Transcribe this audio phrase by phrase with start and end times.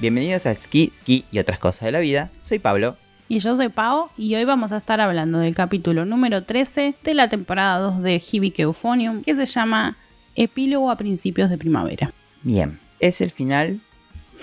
[0.00, 2.30] Bienvenidos a Ski, Ski y otras cosas de la vida.
[2.42, 2.96] Soy Pablo.
[3.28, 7.14] Y yo soy Pau y hoy vamos a estar hablando del capítulo número 13 de
[7.14, 9.96] la temporada 2 de Hibike Euphonium que se llama
[10.36, 12.12] Epílogo a principios de primavera.
[12.44, 13.80] Bien, es el final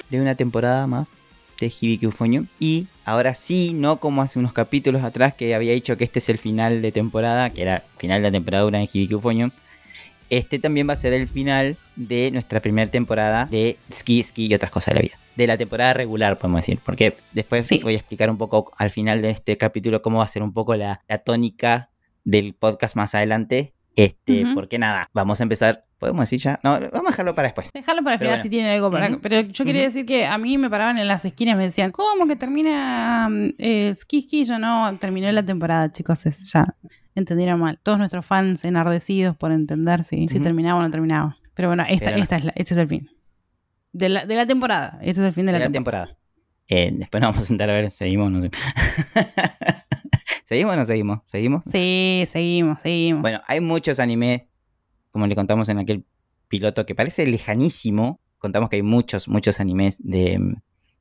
[0.10, 1.08] de una temporada más
[1.62, 5.96] de Hibike Euphonium y ahora sí, no como hace unos capítulos atrás que había dicho
[5.96, 8.90] que este es el final de temporada, que era final de la temporada 1 de
[8.92, 9.52] Hibike Euphonium,
[10.30, 14.54] este también va a ser el final de nuestra primera temporada de Ski, Ski y
[14.54, 15.16] otras cosas de la vida.
[15.36, 16.80] De la temporada regular, podemos decir.
[16.84, 17.80] Porque después Sí.
[17.84, 20.54] voy a explicar un poco al final de este capítulo cómo va a ser un
[20.54, 21.90] poco la, la tónica
[22.24, 23.74] del podcast más adelante.
[23.98, 25.86] Este, porque nada, vamos a empezar.
[26.00, 26.60] ¿Podemos decir ya?
[26.64, 27.72] No, vamos a dejarlo para después.
[27.72, 28.44] Dejarlo para el final bueno.
[28.44, 29.08] si tiene algo para...
[29.10, 29.22] Ujú.
[29.22, 31.92] Pero yo quería decir que a mí me paraban en las esquinas y me decían,
[31.92, 34.44] ¿cómo que termina mm, eh, Ski Ski?
[34.44, 36.66] Yo no, terminó la temporada, chicos, es, ya
[37.16, 37.80] entendieron mal.
[37.82, 41.38] Todos nuestros fans enardecidos por entender si, terminaba o no terminaba.
[41.54, 42.24] Pero bueno, esta, Pero no.
[42.24, 43.10] esta es la- este es el fin.
[43.94, 44.98] De la, de la temporada.
[45.02, 46.06] Este es el fin de de la, la temporada.
[46.08, 46.26] temporada.
[46.68, 48.50] Eh, después nos vamos a sentar a ver, seguimos, no sé.
[50.46, 51.20] ¿Seguimos o no seguimos?
[51.26, 51.64] ¿Seguimos?
[51.72, 53.22] Sí, seguimos, seguimos.
[53.22, 54.44] Bueno, hay muchos animes,
[55.12, 56.06] como le contamos en aquel
[56.48, 58.20] piloto, que parece lejanísimo.
[58.38, 60.56] Contamos que hay muchos, muchos animes de,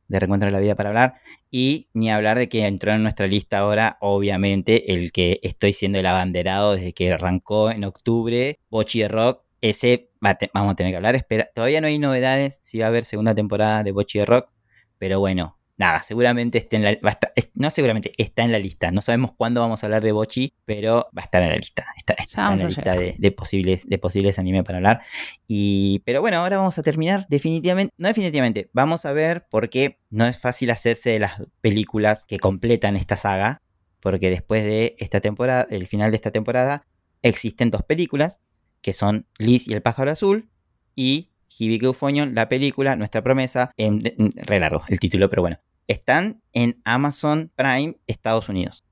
[0.09, 1.15] de Reencuentro de la Vida para hablar.
[1.51, 5.99] Y ni hablar de que entró en nuestra lista ahora, obviamente, el que estoy siendo
[5.99, 9.43] el abanderado desde que arrancó en octubre, Bochi de Rock.
[9.61, 11.15] Ese va vamos a tener que hablar.
[11.15, 14.51] Espera, todavía no hay novedades si va a haber segunda temporada de Bochi de Rock.
[14.99, 18.53] Pero bueno, nada, seguramente esté en la, va a estar- es- no seguramente, está en
[18.53, 18.91] la lista.
[18.91, 21.85] No sabemos cuándo vamos a hablar de Bochi, pero va a estar en la lista.
[21.97, 25.01] Está, está en la lista de, de posibles, de posibles anime para hablar.
[25.47, 29.99] Y, pero bueno, ahora vamos a terminar definitivamente, no definitivamente, vamos a ver por qué
[30.11, 33.61] no es fácil hacerse de las películas que completan esta saga,
[34.01, 36.87] porque después de esta temporada, el final de esta temporada,
[37.23, 38.41] existen dos películas,
[38.83, 40.51] que son Liz y el pájaro azul,
[40.95, 45.59] y Hibike Euphonium, la película, Nuestra promesa, en, en- re largo el título, pero bueno,
[45.89, 48.85] están en Amazon Prime Estados Unidos.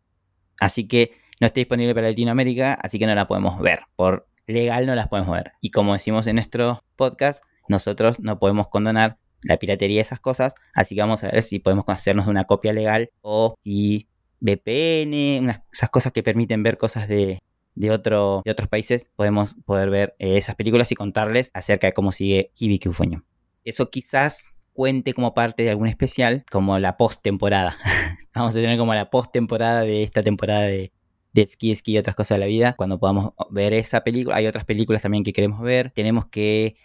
[0.60, 3.80] Así que no está disponible para Latinoamérica, así que no la podemos ver.
[3.96, 5.52] Por legal no las podemos ver.
[5.60, 10.54] Y como decimos en nuestro podcast, nosotros no podemos condonar la piratería y esas cosas,
[10.72, 14.06] así que vamos a ver si podemos hacernos de una copia legal o si
[14.40, 17.40] VPN, esas cosas que permiten ver cosas de,
[17.74, 21.92] de, otro, de otros países, podemos poder ver eh, esas películas y contarles acerca de
[21.92, 23.22] cómo sigue Hibiki Euphonium.
[23.64, 27.76] Eso quizás cuente como parte de algún especial, como la post-temporada.
[28.34, 30.92] Vamos a tener como la post-temporada de esta temporada de,
[31.32, 32.74] de Ski Ski y otras cosas de la vida.
[32.74, 35.90] Cuando podamos ver esa película, hay otras películas también que queremos ver.
[35.90, 36.76] Tenemos que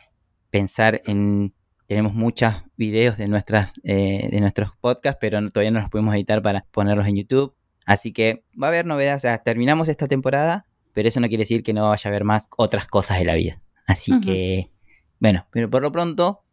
[0.49, 1.53] pensar en.
[1.85, 6.41] Tenemos muchos videos de, nuestras, eh, de nuestros podcasts, pero todavía no los pudimos editar
[6.41, 7.55] para ponerlos en YouTube.
[7.85, 9.19] Así que va a haber novedades.
[9.19, 12.25] O sea, terminamos esta temporada, pero eso no quiere decir que no vaya a haber
[12.25, 13.61] más otras cosas de la vida.
[13.85, 14.69] Así que,
[15.21, 16.43] bueno, pero por lo pronto,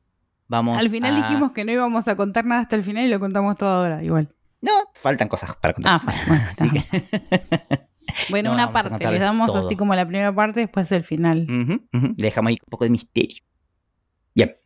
[0.48, 0.78] vamos.
[0.78, 3.20] Al final a- dijimos que no íbamos a contar nada hasta el final y lo
[3.20, 4.34] contamos todo ahora, igual.
[4.60, 6.00] No, faltan cosas para contar.
[6.04, 7.86] Ah, bueno, Así que-
[8.30, 9.66] Bueno, No, una parte, les damos todo.
[9.66, 11.46] así como la primera parte, después el final.
[11.92, 13.42] Le dejamos ahí un poco de misterio.
[14.34, 14.56] Bien.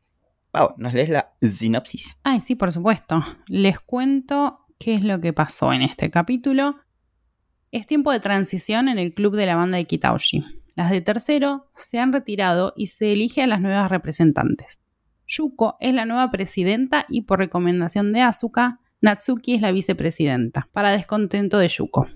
[0.50, 2.18] Pau, ¿nos lees la sinopsis?
[2.24, 3.22] Ay, sí, por supuesto.
[3.46, 6.76] Les cuento qué es lo que pasó en este capítulo.
[7.70, 10.44] Es tiempo de transición en el club de la banda de Kitauji.
[10.74, 14.80] Las de tercero se han retirado y se elige a las nuevas representantes.
[15.28, 20.90] Yuko es la nueva presidenta y por recomendación de Asuka, Natsuki es la vicepresidenta, para
[20.90, 22.08] descontento de Yuko.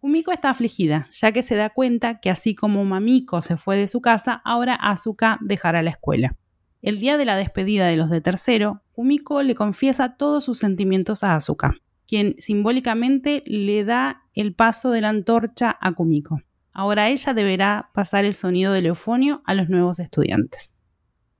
[0.00, 3.86] Kumiko está afligida, ya que se da cuenta que así como Mamiko se fue de
[3.86, 6.36] su casa, ahora Asuka dejará la escuela.
[6.82, 11.22] El día de la despedida de los de tercero, Kumiko le confiesa todos sus sentimientos
[11.22, 11.74] a Asuka,
[12.06, 16.40] quien simbólicamente le da el paso de la antorcha a Kumiko.
[16.72, 20.74] Ahora ella deberá pasar el sonido del eufonio a los nuevos estudiantes.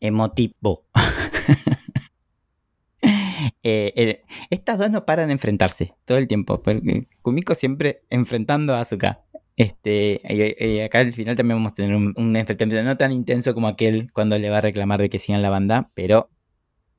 [0.00, 0.85] Emotivo.
[3.62, 6.62] Eh, estas dos no paran de enfrentarse todo el tiempo.
[6.62, 9.25] Porque Kumiko siempre enfrentando a Asuka.
[9.56, 13.12] Este, y- y acá al final también vamos a tener un, un enfrentamiento no tan
[13.12, 16.31] intenso como aquel cuando le va a reclamar de que sigan la banda, pero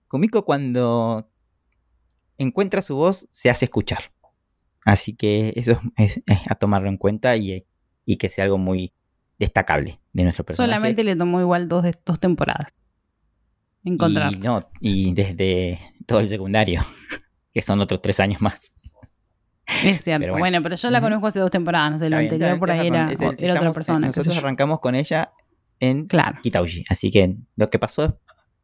[0.09, 1.29] Kumiko cuando
[2.37, 4.11] encuentra su voz se hace escuchar.
[4.85, 7.65] Así que eso es, a tomarlo en cuenta y,
[8.05, 8.93] y que sea algo muy
[9.37, 10.71] destacable de nuestro personaje.
[10.71, 12.73] Solamente le tomó igual dos, dos temporadas.
[13.83, 14.33] Encontrar.
[14.33, 16.81] Y, no, y desde todo el secundario,
[17.53, 18.71] que son otros tres años más.
[19.83, 20.21] Es cierto.
[20.21, 20.41] Pero bueno.
[20.43, 20.63] bueno.
[20.63, 21.91] pero yo la conozco hace dos temporadas.
[21.91, 24.07] No sé, bien, anterior por ahí era, era otra persona.
[24.07, 25.31] Nosotros arrancamos con ella
[25.79, 26.39] en Claro.
[26.41, 26.85] Kitauji.
[26.89, 28.11] Así que lo que pasó es,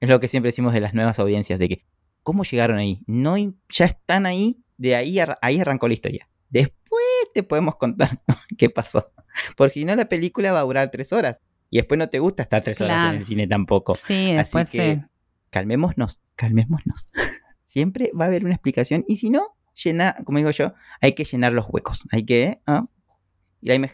[0.02, 1.86] es lo que siempre decimos de las nuevas audiencias, de que
[2.24, 3.04] cómo llegaron ahí.
[3.06, 6.28] No, ya están ahí, de ahí, ahí arrancó la historia.
[6.50, 7.04] Después
[7.34, 8.22] te podemos contar
[8.58, 9.12] qué pasó.
[9.56, 11.42] Porque si no la película va a durar tres horas.
[11.70, 13.96] Y después no te gusta estar tres horas en el cine tampoco.
[13.96, 15.02] Sí, después que- sí.
[15.50, 17.10] Calmémonos, calmémonos.
[17.66, 19.04] Siempre va a haber una explicación.
[19.08, 22.08] Y si no, llena, como digo yo, hay que llenar los huecos.
[22.12, 22.62] Hay que.
[22.66, 22.86] ¿ah?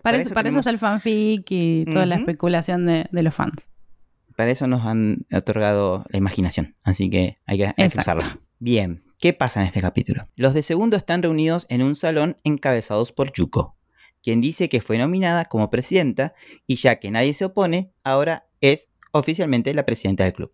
[0.01, 3.69] para, eso, está el fanfic y toda la especulación de, los fans.
[4.35, 6.75] Para eso nos han otorgado la imaginación.
[6.83, 8.39] Así que hay que, usarla.
[8.59, 10.27] Bien, ¿qué pasa en este capítulo?
[10.35, 13.77] Los de segundo están reunidos en un salón encabezados por Yuko,
[14.23, 16.33] quien dice que fue nominada como presidenta
[16.68, 20.53] y ya que nadie se opone, ahora es oficialmente la presidenta del club.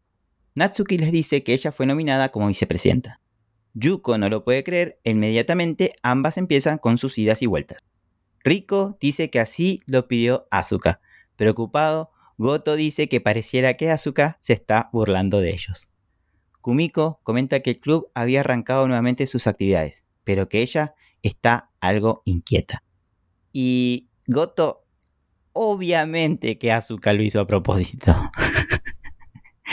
[0.55, 3.21] Natsuki les dice que ella fue nominada como vicepresidenta.
[3.73, 7.77] Yuko no lo puede creer e inmediatamente ambas empiezan con sus idas y vueltas.
[8.43, 10.99] Riko dice que así lo pidió Asuka.
[11.35, 15.91] Preocupado, Goto dice que pareciera que Asuka se está burlando de ellos.
[16.61, 22.21] Kumiko comenta que el club había arrancado nuevamente sus actividades, pero que ella está algo
[22.25, 22.83] inquieta.
[23.59, 24.85] Y Goto,
[25.51, 28.13] obviamente que Asuka lo hizo a propósito.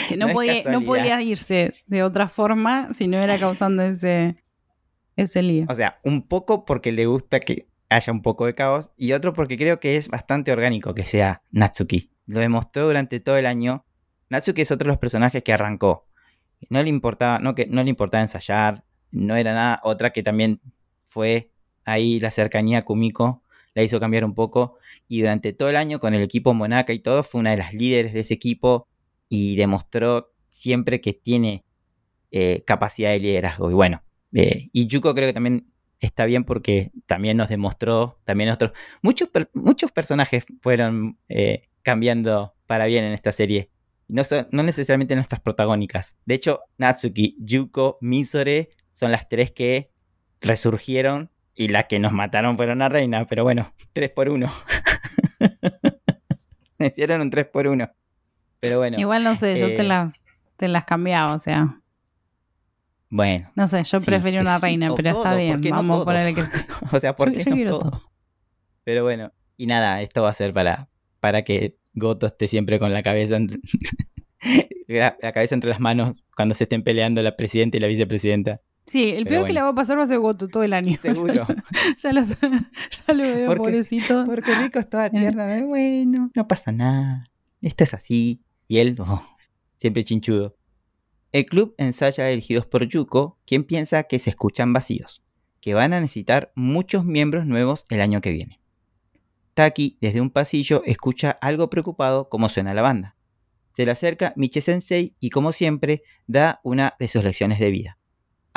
[0.09, 4.37] Que no, podía, irse de otra forma si no era causando ese,
[5.15, 5.67] ese lío.
[5.69, 9.33] O sea, un poco porque le gusta que haya un poco de caos y otro
[9.33, 12.09] porque creo que es bastante orgánico que sea Natsuki.
[12.25, 13.85] Lo demostró durante todo el año.
[14.29, 16.07] Natsuki es otro de los personajes que arrancó.
[16.71, 19.79] No le importaba, no, que, no le importaba ensayar, no era nada.
[19.83, 20.59] Otra que también
[21.03, 21.51] fue
[21.83, 23.43] ahí la cercanía a Kumiko,
[23.75, 24.77] la hizo cambiar un poco.
[25.07, 27.73] Y durante todo el año con el equipo Monaka y todo, fue una de las
[27.73, 28.87] líderes de ese equipo
[29.29, 31.63] y demostró siempre que tiene
[32.31, 33.69] eh, capacidad de liderazgo.
[33.69, 34.01] Y bueno,
[34.33, 35.67] eh, y Yuko creo que también
[35.99, 42.85] está bien porque también nos demostró, también otros, muchos, muchos personajes fueron eh, cambiando para
[42.85, 43.69] bien en esta serie.
[44.07, 46.17] No, no necesariamente nuestras protagónicas.
[46.25, 49.91] De hecho, Natsuki, Yuko, Misore son las tres que
[50.41, 54.51] resurgieron y las que nos mataron fueron a Reina, pero bueno, tres por uno.
[56.77, 57.89] Me hicieron un tres por uno.
[58.59, 58.97] Pero bueno.
[58.99, 60.07] Igual no sé, yo te, eh,
[60.57, 61.79] te las cambiaba, o sea.
[63.09, 63.51] Bueno.
[63.55, 65.61] No sé, yo prefiero una reina, pero está bien.
[65.69, 66.43] Vamos a ponerle que
[66.91, 68.01] o sea, ¿por qué no todo?
[68.83, 72.93] Pero bueno, y nada, esto va a ser para, para que Goto esté siempre con
[72.93, 73.59] la cabeza entre,
[74.87, 78.61] la, cabeza entre las manos cuando se estén peleando la presidenta y la vicepresidenta.
[78.87, 80.97] Sí, el peor que le va a pasar va a ser Goto todo el año.
[81.01, 81.33] Seguro.
[81.97, 84.25] ya, lo, ya, lo, veo, porque, pobrecito.
[84.25, 87.25] Porque Rico estaba tierna de bueno, no pasa nada.
[87.61, 88.41] Esto es así.
[88.67, 89.23] Y él, oh,
[89.77, 90.57] siempre chinchudo.
[91.31, 95.21] El club ensaya elegidos por Yuko, quien piensa que se escuchan vacíos,
[95.59, 98.61] que van a necesitar muchos miembros nuevos el año que viene.
[99.53, 103.15] Taki, desde un pasillo, escucha algo preocupado cómo suena la banda.
[103.73, 107.97] Se le acerca Miche Sensei y, como siempre, da una de sus lecciones de vida.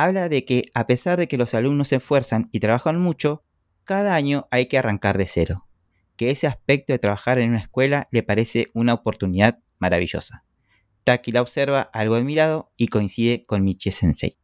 [0.01, 3.43] Habla de que, a pesar de que los alumnos se esfuerzan y trabajan mucho,
[3.83, 5.67] cada año hay que arrancar de cero.
[6.15, 10.45] Que ese aspecto de trabajar en una escuela le parece una oportunidad maravillosa.
[11.03, 14.39] Taki la observa algo admirado y coincide con Michi Sensei.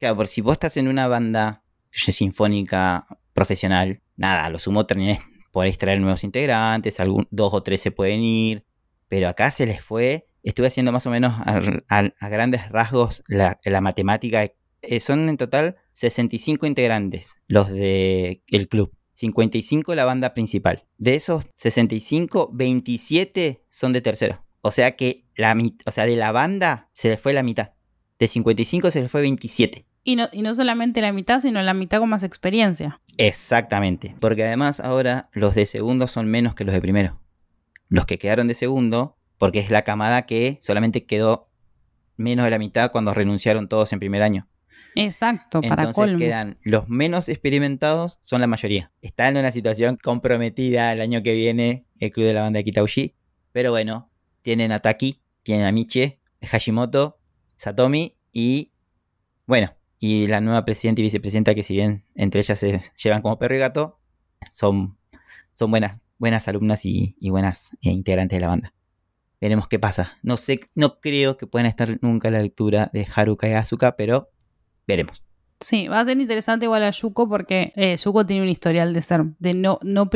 [0.00, 1.62] Claro, por si vos estás en una banda
[1.92, 5.20] sinfónica profesional, nada, lo sumo terminé
[5.52, 6.96] por extraer nuevos integrantes,
[7.30, 8.66] dos o tres se pueden ir,
[9.06, 14.50] pero acá se les fue, estuve haciendo más o menos a, grandes rasgos la, matemática,
[14.82, 18.92] eh, son en total 65 integrantes los del el club.
[19.14, 20.84] 55 la banda principal.
[20.98, 24.44] De esos 65, 27 son de tercero.
[24.60, 25.56] O sea que la,
[25.86, 27.72] o sea, de la banda se le fue la mitad.
[28.18, 29.86] De 55 se le fue 27.
[30.04, 33.00] Y no, y no solamente la mitad, sino la mitad con más experiencia.
[33.16, 34.14] Exactamente.
[34.20, 37.20] Porque además ahora los de segundo son menos que los de primero.
[37.88, 41.50] Los que quedaron de segundo, porque es la camada que solamente quedó
[42.16, 44.48] menos de la mitad cuando renunciaron todos en primer año.
[44.96, 48.90] Exacto, para Entonces quedan los menos experimentados, son la mayoría.
[49.02, 52.64] Están en una situación comprometida el año que viene el club de la banda de
[52.64, 53.14] Kitauji.
[53.52, 54.10] Pero bueno,
[54.42, 57.18] tienen a Taki, tienen a Miche, Hashimoto,
[57.56, 58.72] Satomi y
[59.46, 63.38] bueno, y la nueva presidenta y vicepresidenta que si bien entre ellas se llevan como
[63.38, 64.00] perro y gato,
[64.50, 64.98] son,
[65.52, 68.74] son buenas, buenas alumnas y, buenas eh, integrantes de la banda.
[69.40, 70.18] Veremos qué pasa.
[70.22, 73.96] No sé, no creo que puedan estar nunca a la lectura de Haruka y Asuka,
[73.96, 74.30] pero
[74.86, 75.22] veremos.
[75.60, 79.00] Sí, va a ser interesante igual a Yuko porque eh, Yuko tiene un historial de
[79.00, 80.10] ser, de no, no,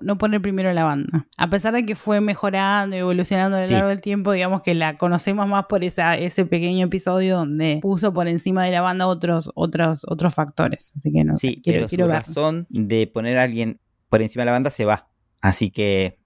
[0.00, 1.28] no, poner primero la banda.
[1.36, 4.74] A pesar de que fue mejorando y evolucionando a lo largo del tiempo, digamos que
[4.74, 9.06] la conocemos más por esa, ese pequeño episodio donde puso por encima de la banda
[9.06, 10.92] otros, otros, otros factores.
[10.96, 14.46] Así que no sí, quiero, pero su razón de poner a alguien por encima de
[14.46, 15.08] la banda se va.
[15.40, 16.18] Así que.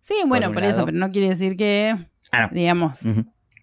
[0.00, 1.96] Sí, bueno, por, eso, pero no quiere decir que.
[2.32, 3.06] Ah, digamos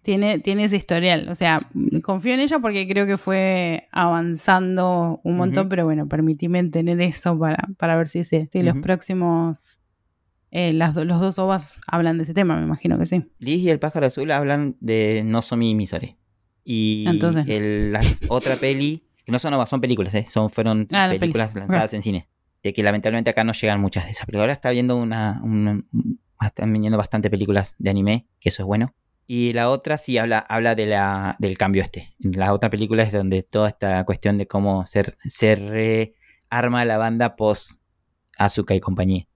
[0.02, 1.28] tiene, tiene ese historial.
[1.28, 1.68] O sea,
[2.02, 7.38] confío en ella porque creo que fue avanzando un montón, pero bueno, permitíme tener eso
[7.38, 9.80] para, para ver si, si los próximos.
[10.50, 13.22] Eh, las los dos ovas hablan de ese tema, me imagino que sí.
[13.38, 16.16] Liz y el pájaro azul hablan de Nozomi y Misore.
[16.64, 17.52] Y Entonces no.
[17.52, 20.24] el- las- otra peli, que no son nuevas, son películas, ¿eh?
[20.28, 21.60] son, fueron Ah, las películas pelis.
[21.68, 22.28] lanzadas en cine.
[22.62, 24.24] De que lamentablemente acá no llegan muchas de esas.
[24.26, 25.82] Pero ahora está viendo una, una-
[26.44, 28.94] están viniendo bastante películas de anime, que eso es bueno.
[29.30, 32.14] Y la otra sí habla, habla de la, del cambio este.
[32.18, 37.36] La otra película es donde toda esta cuestión de cómo se, se rearma la banda
[37.36, 37.82] post
[38.38, 39.28] Asuka y compañía.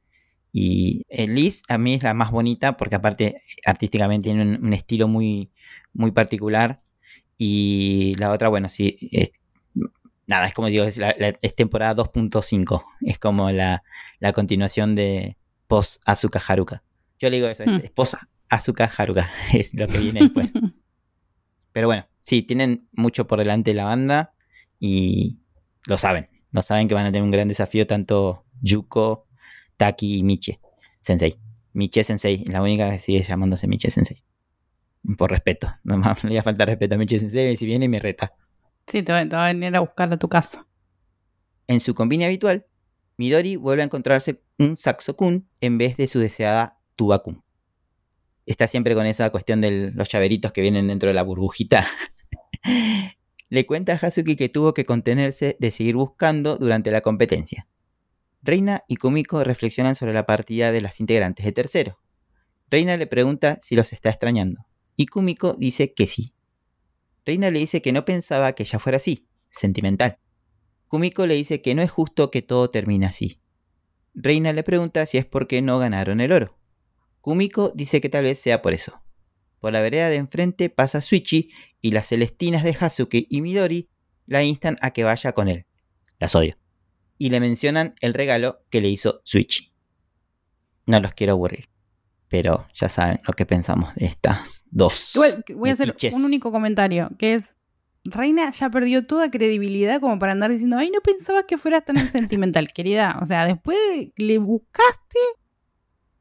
[0.51, 4.73] Y eh, Liz a mí es la más bonita porque aparte artísticamente tiene un, un
[4.73, 5.51] estilo muy,
[5.93, 6.81] muy particular.
[7.37, 9.33] Y la otra, bueno, sí, es-
[10.27, 12.83] nada, es como digo, es, la- la- es temporada 2.5.
[13.03, 13.83] Es como la,
[14.21, 16.83] la continuación de post Asuka Haruka.
[17.19, 17.81] Yo le digo eso, es, Hmm.
[17.85, 18.15] es post
[18.53, 20.53] Asuka Haruka, es lo que viene después.
[21.73, 24.35] Pero bueno, sí, tienen mucho por delante la banda
[24.79, 25.39] y
[25.87, 26.29] lo saben.
[26.51, 29.27] Lo saben que van a tener un gran desafío tanto Yuko,
[29.79, 30.61] Taki y Miche
[31.01, 31.39] Sensei.
[31.73, 34.19] Miche Sensei, la única que sigue llamándose Miche Sensei.
[35.17, 35.75] Por respeto.
[35.85, 38.35] No más le iba a faltar respeto a Miche Sensei si viene y me reta.
[38.87, 40.67] sí, te va, te va a venir a buscar a tu casa.
[41.69, 42.67] En su combine habitual,
[43.17, 47.43] Midori vuelve a encontrarse un Saxo-kun en vez de su deseada Tuba-kun.
[48.47, 51.87] Está siempre con esa cuestión de los llaveritos que vienen dentro de la burbujita.
[53.49, 57.69] Le cuenta a Hazuki que tuvo que contenerse de seguir buscando durante la competencia.
[58.43, 62.01] Reina y Kumiko reflexionan sobre la partida de las integrantes de tercero.
[62.71, 66.33] Reina le pregunta si los está extrañando, y Kumiko dice que sí.
[67.25, 70.19] Reina le dice que no pensaba que ella fuera así, sentimental.
[70.89, 73.41] Kumiko le dice que no es justo que todo termine así.
[74.15, 76.59] Reina le pregunta si es porque no ganaron el oro.
[77.23, 79.01] Kumiko dice que tal vez sea por eso.
[79.61, 81.51] Por la vereda de enfrente pasa Suichi
[81.81, 83.89] y las celestinas de Hazuki y Midori
[84.27, 85.65] la instan a que vaya con él.
[86.19, 86.57] Las odio.
[87.19, 89.73] Y le mencionan el regalo que le hizo Suichi.
[90.87, 91.69] No los quiero aburrir.
[92.27, 95.15] Pero ya saben lo que pensamos de estas dos.
[95.15, 97.55] Igual, voy a hacer un único comentario, que es,
[98.05, 101.97] Reina ya perdió toda credibilidad como para andar diciendo, ay, no pensabas que fueras tan
[102.11, 103.17] sentimental, querida.
[103.23, 103.79] O sea, después
[104.17, 105.19] le buscaste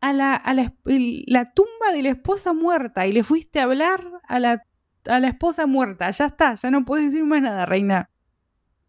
[0.01, 4.03] a la, a la, la tumba de la esposa muerta y le fuiste a hablar
[4.27, 4.63] a la,
[5.05, 6.09] a la esposa muerta.
[6.11, 8.09] Ya está, ya no puedes decir más nada, Reina.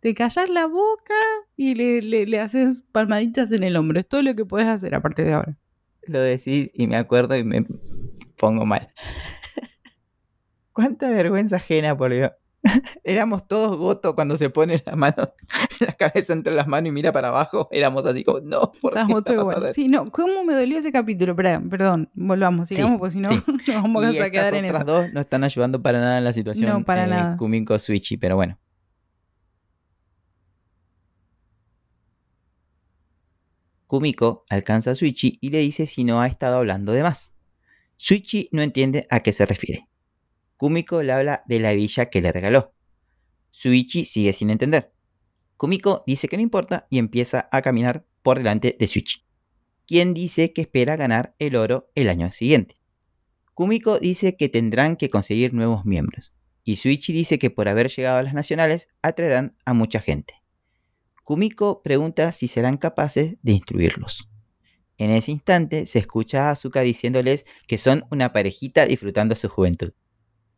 [0.01, 1.15] Te callas la boca
[1.55, 4.01] y le, le, le haces palmaditas en el hombro.
[4.01, 5.57] Es todo lo que puedes hacer a partir de ahora.
[6.03, 7.65] Lo decís y me acuerdo y me
[8.37, 8.93] pongo mal.
[10.73, 12.33] Cuánta vergüenza ajena, por Dios.
[13.05, 15.35] Éramos todos gotos cuando se pone la mano,
[15.81, 17.69] la cabeza entre las manos y mira para abajo.
[17.71, 19.75] Éramos así como, no, ¿por qué Estás está todo igual.
[19.75, 21.35] Sí, no, ¿cómo me dolió ese capítulo?
[21.35, 23.43] Perdón, perdón, volvamos, Sí, sigamos, porque si no, sí.
[23.67, 24.93] nos vamos y a estas quedar en otras eso.
[24.93, 26.71] dos no están ayudando para nada en la situación.
[26.71, 27.37] No, para eh, nada.
[27.37, 28.59] Kumiko Suichi, pero bueno.
[33.87, 37.35] Kumiko alcanza a Suichi y le dice si no ha estado hablando de más.
[37.99, 39.89] Suichi no entiende a qué se refiere.
[40.63, 42.73] Kumiko le habla de la villa que le regaló.
[43.51, 44.93] Suichi sigue sin entender.
[45.57, 49.25] Kumiko dice que no importa y empieza a caminar por delante de Suichi,
[49.89, 52.77] quien dice que espera ganar el oro el año siguiente.
[53.55, 58.19] Kumiko dice que tendrán que conseguir nuevos miembros, y Suichi dice que por haber llegado
[58.19, 60.35] a las nacionales atraerán a mucha gente.
[61.25, 64.29] Kumiko pregunta si serán capaces de instruirlos.
[64.97, 69.93] En ese instante se escucha a Asuka diciéndoles que son una parejita disfrutando su juventud.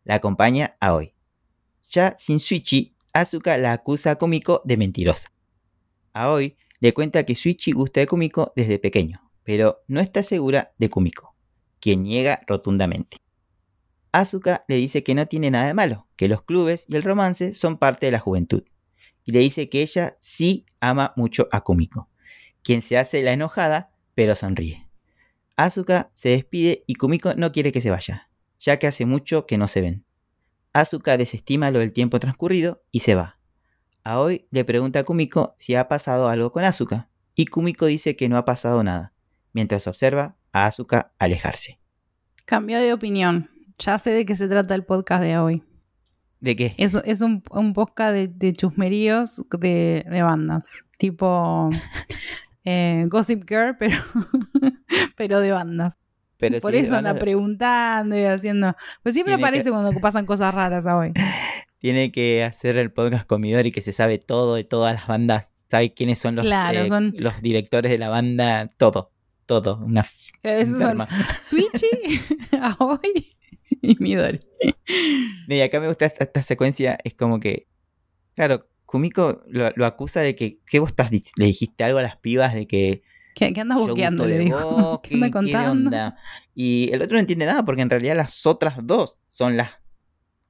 [0.04, 1.14] La acompaña a hoy.
[1.88, 5.28] Ya sin Suichi, Asuka la acusa a Kumiko de mentirosa.
[6.12, 10.90] Aoi le cuenta que Suichi gusta de Kumiko desde pequeño, pero no está segura de
[10.90, 11.34] Kumiko,
[11.80, 13.16] quien niega rotundamente.
[14.12, 17.52] Asuka le dice que no tiene nada de malo, que los clubes y el romance
[17.52, 18.64] son parte de la juventud,
[19.24, 22.10] y le dice que ella sí ama mucho a Kumiko,
[22.62, 24.88] quien se hace la enojada, pero sonríe.
[25.56, 28.28] Asuka se despide y Kumiko no quiere que se vaya,
[28.60, 30.04] ya que hace mucho que no se ven.
[30.72, 33.38] Asuka desestima lo del tiempo transcurrido y se va.
[34.02, 38.28] Aoi le pregunta a Kumiko si ha pasado algo con Asuka, y Kumiko dice que
[38.28, 39.12] no ha pasado nada,
[39.52, 41.78] mientras observa a Asuka alejarse.
[42.44, 43.50] Cambió de opinión.
[43.78, 45.62] Ya sé de qué se trata el podcast de hoy.
[46.40, 46.74] ¿De qué?
[46.76, 50.84] Es, es un, un podcast de, de chusmeríos de, de bandas.
[50.98, 51.70] Tipo
[52.64, 53.96] eh, Gossip Girl, pero,
[55.16, 55.98] pero de bandas.
[56.50, 58.74] Pero Por sí, eso anda a- preguntando y haciendo.
[59.02, 61.12] Pues siempre Tiene que- aparece cuando pasan cosas raras a hoy.
[61.78, 65.50] Tiene que hacer el podcast con Midori que se sabe todo de todas las bandas,
[65.70, 69.12] sabe quiénes son los, Claro, eh, son- los directores de la banda, todo,
[69.46, 69.78] todo.
[69.84, 70.04] Una
[70.42, 71.06] esos son.
[71.42, 71.88] Switchy,
[72.78, 73.36] Aoi
[73.82, 74.38] y Midori.
[75.48, 77.66] Y acá me gusta esta, esta secuencia, es como que,
[78.34, 82.16] claro, Kumiko lo, lo acusa de que, ¿qué vos estás, le dijiste algo a las
[82.16, 83.02] pibas de que
[83.34, 84.26] ¿Qué, qué andas boqueando?
[84.26, 85.00] Le dijo.
[85.02, 85.88] ¿Qué anda ¿qué- qué contando?
[85.88, 86.16] onda?
[86.54, 89.70] Y el otro no entiende nada porque en realidad las otras dos son las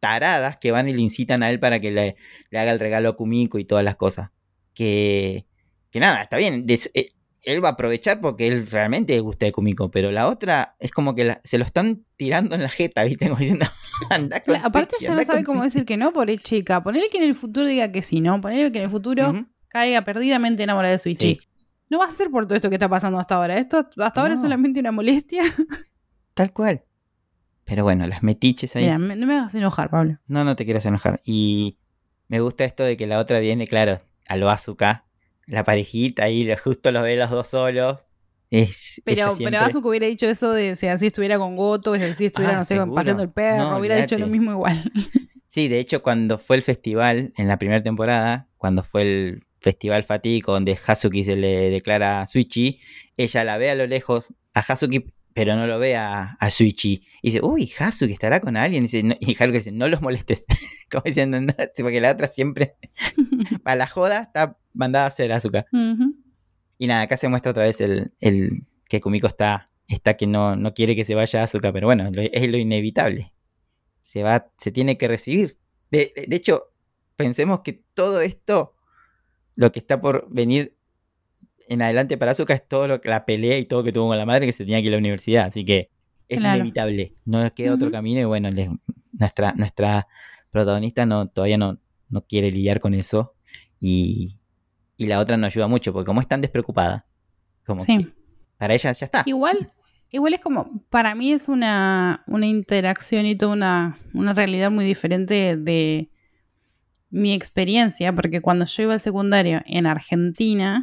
[0.00, 2.16] taradas que van y le incitan a él para que le,
[2.50, 4.30] le haga el regalo a Kumiko y todas las cosas.
[4.74, 5.46] Que,
[5.90, 6.66] que nada, está bien.
[6.68, 7.08] Eh,
[7.42, 11.14] él va a aprovechar porque él realmente gusta de Kumiko, pero la otra es como
[11.14, 13.28] que se lo están tirando en la jeta, ¿viste?
[13.28, 13.66] Como diciendo,
[14.10, 16.82] anda con Aparte ya no sabe cómo decir que no por chica.
[16.82, 18.40] Ponele que en el futuro diga que sí, ¿no?
[18.40, 21.40] Ponele que en el futuro caiga perdidamente enamorada de Suichi.
[21.94, 23.56] No va a ser por todo esto que está pasando hasta ahora.
[23.56, 25.44] Esto hasta ahora es solamente una molestia.
[26.34, 26.82] Tal cual.
[27.64, 28.82] Pero bueno, las metiches ahí.
[28.82, 30.18] Mira, no me hagas enojar, Pablo.
[30.26, 31.20] No, no te quieras enojar.
[31.24, 31.78] Y
[32.26, 35.06] me gusta esto de que la otra viene, claro, a lo Azuka
[35.46, 38.04] la parejita ahí, justo los ve los dos solos.
[38.50, 42.54] Es, pero, pero Asuka hubiera dicho eso de si así estuviera con Goto, si estuviera,
[42.54, 44.90] ah, no sé, paseando el perro, hubiera dicho lo mismo igual.
[45.46, 50.04] Sí, de hecho, cuando fue el festival, en la primera temporada, cuando fue el festival
[50.04, 52.80] Fatico, donde Hazuki se le declara a Suichi,
[53.16, 57.02] ella la ve a lo lejos a Hazuki, pero no lo ve a, a Suichi.
[57.23, 58.85] Y dice, uy, Hazuki estará con alguien.
[58.85, 60.44] Y, dice, y Haruka dice, no los molestes.
[60.90, 62.76] Como diciendo, no, porque la otra siempre,
[63.64, 65.66] para la joda, está mandada a hacer azúcar.
[66.78, 70.56] Y nada, acá se muestra otra vez el, el que Kumiko está, está que no,
[70.56, 73.33] no quiere que se vaya a azúcar, pero bueno, es lo inevitable.
[74.02, 75.59] Se va, se tiene que recibir.
[75.90, 76.71] De, de, hecho,
[77.16, 78.74] pensemos que todo esto,
[79.56, 80.76] lo que está por venir
[81.68, 84.18] en adelante para Azuka es todo lo que la pelea y todo que tuvo con
[84.18, 85.46] la madre que se tenía que ir a la universidad.
[85.46, 85.90] Así que
[86.28, 87.14] es inevitable.
[87.25, 88.50] No queda otro camino y bueno,
[89.12, 90.06] nuestra, nuestra
[90.50, 93.34] protagonista no, todavía no, no quiere lidiar con eso.
[93.80, 94.40] Y,
[94.96, 97.06] y la otra no ayuda mucho, porque como es tan despreocupada,
[97.67, 97.84] como
[98.56, 99.23] para ella ya está.
[99.26, 99.73] Igual,
[100.10, 104.84] igual es como, para mí es una, una interacción y toda una, una realidad muy
[104.84, 106.10] diferente de
[107.14, 110.82] mi experiencia, porque cuando yo iba al secundario en Argentina,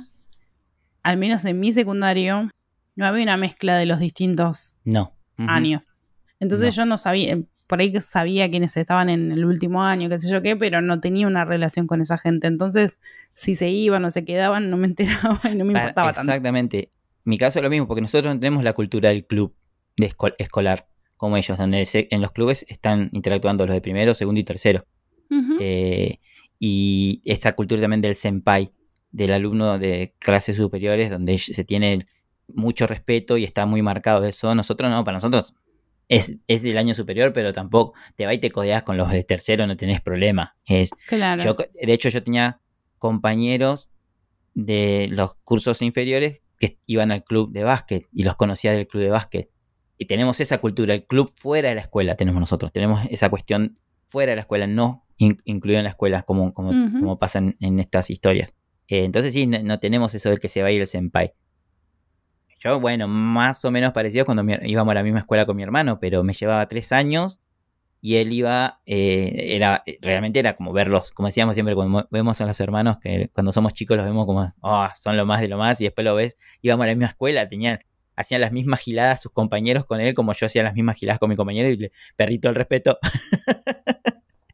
[1.03, 2.49] al menos en mi secundario,
[2.95, 5.13] no había una mezcla de los distintos no.
[5.35, 5.89] años.
[6.39, 10.31] Entonces yo no sabía, por ahí sabía quiénes estaban en el último año, qué sé
[10.31, 12.47] yo qué, pero no tenía una relación con esa gente.
[12.47, 13.01] Entonces,
[13.33, 16.31] si se iban o se quedaban, no me enteraba y no me importaba tanto.
[16.31, 16.91] Exactamente.
[17.25, 19.53] Mi caso es lo mismo, porque nosotros no tenemos la cultura del club
[19.97, 24.45] de escolar como ellos, donde en los clubes están interactuando los de primero, segundo y
[24.45, 24.85] tercero.
[25.59, 26.19] Eh,
[26.59, 28.73] y esta cultura también del senpai,
[29.11, 32.05] del alumno de clases superiores, donde se tiene
[32.47, 34.53] mucho respeto y está muy marcado eso.
[34.55, 35.55] Nosotros no, para nosotros
[36.07, 39.23] es, es, del año superior, pero tampoco te va y te codeas con los de
[39.23, 40.55] tercero, no tenés problema.
[40.65, 41.55] Es, claro.
[41.55, 42.59] de hecho, yo tenía
[42.97, 43.89] compañeros
[44.53, 49.03] de los cursos inferiores que iban al club de básquet y los conocía del club
[49.03, 49.49] de básquet.
[49.97, 53.79] Y tenemos esa cultura, el club fuera de la escuela tenemos nosotros, tenemos esa cuestión
[54.07, 55.00] fuera de la escuela, no
[55.45, 58.53] incluido en la escuela como, como, como pasa en, estas historias.
[58.87, 61.33] Eh, entonces sí, no, tenemos eso del que se va a ir el senpai.
[62.59, 65.99] Yo, bueno, más o menos parecido cuando íbamos a la misma escuela con mi hermano,
[65.99, 67.41] pero me llevaba tres años
[68.01, 72.45] y él iba, eh, era, realmente era como verlos, como decíamos siempre cuando vemos a
[72.45, 75.57] los hermanos, que cuando somos chicos los vemos como, oh, son lo más de lo
[75.57, 77.79] más, y después lo ves, íbamos a la misma escuela, tenían,
[78.15, 81.29] hacían las mismas giladas sus compañeros con él, como yo hacía las mismas giladas con
[81.29, 82.97] mi compañero, y le perdí todo el respeto.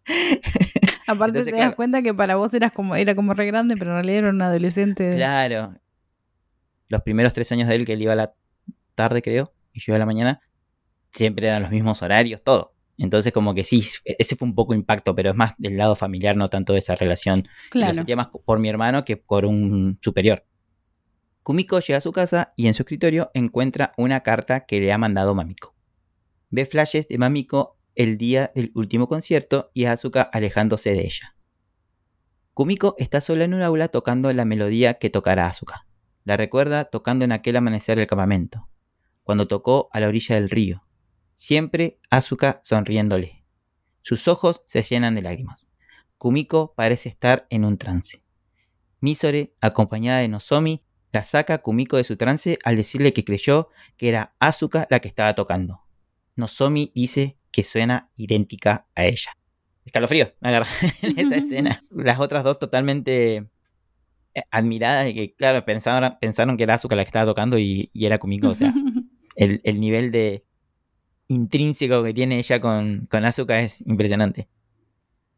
[1.07, 3.95] Aparte te das cuenta que para vos eras como, era como re grande, pero en
[3.97, 5.11] realidad era un adolescente.
[5.11, 5.75] Claro,
[6.89, 8.33] los primeros tres años de él, que él iba a la
[8.95, 10.41] tarde, creo, y yo iba a la mañana,
[11.11, 12.73] siempre eran los mismos horarios, todo.
[12.97, 16.35] Entonces, como que sí, ese fue un poco impacto, pero es más del lado familiar,
[16.35, 17.47] no tanto de esa relación.
[17.69, 17.91] Claro.
[17.91, 20.45] Lo sentía más por mi hermano que por un superior.
[21.43, 24.97] Kumiko llega a su casa y en su escritorio encuentra una carta que le ha
[24.97, 25.75] mandado Mamiko.
[26.49, 31.35] Ve flashes de Mamiko el día del último concierto y Asuka alejándose de ella.
[32.53, 35.87] Kumiko está sola en un aula tocando la melodía que tocará Asuka.
[36.23, 38.69] La recuerda tocando en aquel amanecer del campamento,
[39.23, 40.83] cuando tocó a la orilla del río,
[41.33, 43.43] siempre Asuka sonriéndole.
[44.03, 45.67] Sus ojos se llenan de lágrimas.
[46.17, 48.23] Kumiko parece estar en un trance.
[48.99, 54.09] Misore, acompañada de Nozomi, la saca Kumiko de su trance al decirle que creyó que
[54.09, 55.81] era Asuka la que estaba tocando.
[56.35, 59.31] Nozomi dice que suena idéntica a ella.
[59.83, 60.67] Escalofrío, me agarra
[61.01, 61.81] en esa escena.
[61.89, 63.47] Las otras dos totalmente
[64.35, 67.89] eh, admirada y que, claro, pensaron, pensaron que era Asuka la que estaba tocando y,
[67.95, 68.49] era Kumiko.
[68.49, 68.75] O sea,
[69.35, 70.45] el, nivel de
[71.29, 74.47] intrínseco que tiene ella con, con Asuka es impresionante.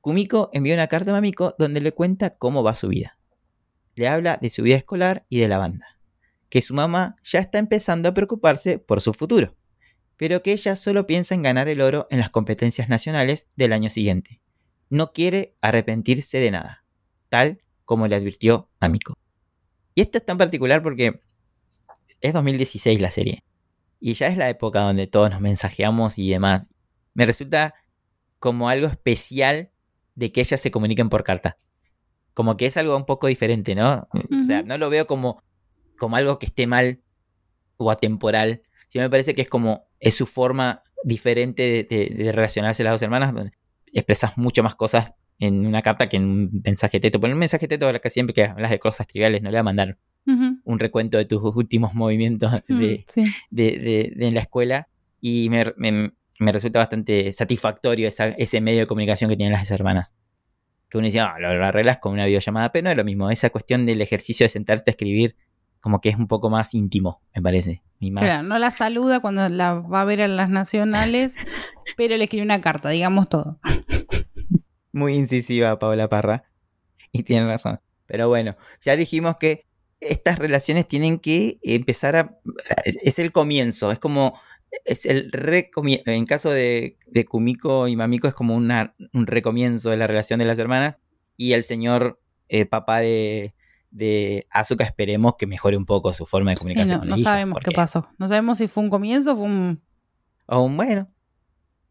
[0.02, 3.18] Kumiko envió una carta a Mamiko donde le cuenta cómo va su vida.
[3.96, 5.86] Le habla de su vida escolar y de la banda.
[6.50, 9.56] Que su mamá ya está empezando a preocuparse por su futuro,
[10.20, 13.90] pero que ella solo piensa en ganar el oro en las competencias nacionales del año
[13.90, 14.42] siguiente.
[14.90, 16.84] No quiere arrepentirse de nada,
[17.30, 19.14] tal como le advirtió a Miko.
[19.96, 21.22] Y esto es tan particular porque
[22.20, 23.46] es 2016 la serie.
[24.02, 26.70] Y ya es la época donde todos nos mensajeamos y demás.
[27.14, 27.74] Me resulta
[28.40, 29.72] como algo especial
[30.16, 31.58] de que ellas se comuniquen por carta.
[32.34, 34.10] Como que es algo un poco diferente, ¿no?
[34.12, 35.42] O sea, no lo veo como,
[35.98, 37.02] como algo que esté mal
[37.78, 42.94] o atemporal, sino me parece que es como, es su forma diferente de, relacionarse las
[42.94, 43.52] dos hermanas, donde
[43.94, 47.20] expresas mucho más cosas en una carta que en un mensaje teto.
[47.20, 49.64] Por un mensaje teto, que siempre que hablas de cosas triviales, no le va a
[49.64, 49.98] mandar
[50.64, 52.80] un recuento de tus últimos movimientos mm,
[53.50, 54.90] de, de, la escuela.
[55.22, 60.14] Y me, me, resulta bastante satisfactorio ese medio de comunicación que tienen las hermanas.
[60.90, 63.32] Que uno dice, ah, lo, arreglas con una videollamada, pero no es lo mismo.
[63.32, 65.36] Esa cuestión del ejercicio de sentarte a escribir,
[65.82, 67.82] como que es un poco más íntimo, me parece.
[68.00, 71.36] no la saluda cuando la va a ver en las nacionales,
[71.98, 73.60] pero le escribe una carta, digamos todo.
[74.92, 76.46] Muy incisiva Paola Parra.
[77.12, 77.80] Y tiene razón.
[78.06, 79.66] Pero bueno, ya dijimos que
[80.00, 82.40] estas relaciones tienen que empezar a...
[82.44, 84.40] O sea, es, el comienzo, es como...
[84.86, 86.12] Es el recomienzo.
[86.12, 90.40] En caso de, de, Kumiko y Mamiko es como una, un recomienzo de la relación
[90.40, 90.98] de las hermanas.
[91.38, 93.56] Y el señor eh, papá de,
[93.92, 97.08] de Asuka esperemos que mejore un poco su forma de comunicación.
[97.08, 98.10] no, sabemos qué pasó.
[98.18, 99.82] No sabemos si fue un comienzo o fue un...
[100.46, 101.10] O un bueno.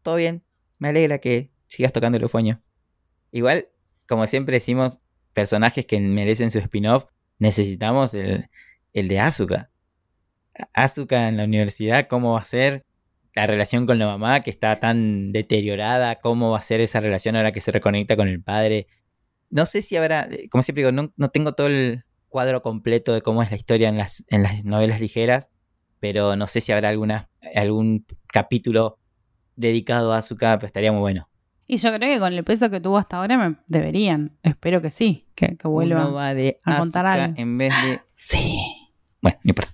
[0.01, 0.43] Todo bien.
[0.77, 2.61] Me alegra que sigas tocando el eufonio.
[3.31, 3.67] Igual,
[4.07, 4.99] como siempre decimos,
[5.33, 7.05] personajes que merecen su spin-off
[7.37, 8.49] necesitamos el,
[8.93, 9.69] de Asuka.
[10.73, 12.85] Asuka en la universidad, ¿cómo va a ser
[13.33, 16.15] la relación con la mamá que está tan deteriorada?
[16.17, 18.87] ¿Cómo va a ser esa relación ahora que se reconecta con el padre?
[19.49, 23.41] No sé si habrá, como siempre digo, no, tengo todo el cuadro completo de cómo
[23.41, 25.49] es la historia en las, en las novelas ligeras,
[25.99, 28.99] pero no sé si habrá alguna, algún capítulo
[29.55, 31.29] dedicado a Asuka, pero estaría muy bueno.
[31.67, 34.37] Y yo creo que con el peso que tuvo hasta ahora me deberían.
[34.41, 36.03] Espero que sí, que, que vuelva
[36.63, 37.35] a contar algo.
[37.37, 38.01] En vez de.
[38.15, 38.59] Sí.
[39.21, 39.73] Bueno, no importa.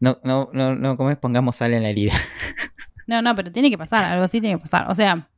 [0.00, 2.14] No, no, no, no, como es, pongamos sal en la herida.
[3.06, 4.90] No, no, pero tiene que pasar, algo así tiene que pasar.
[4.90, 5.28] O sea,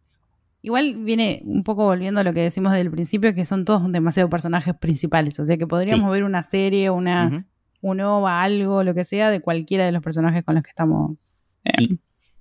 [0.63, 4.29] igual viene un poco volviendo a lo que decimos del principio, que son todos demasiado
[4.29, 5.39] personajes principales.
[5.41, 7.47] O sea que podríamos ver una serie, una,
[7.81, 11.47] un OVA, algo, lo que sea, de cualquiera de los personajes con los que estamos,
[11.65, 11.97] eh,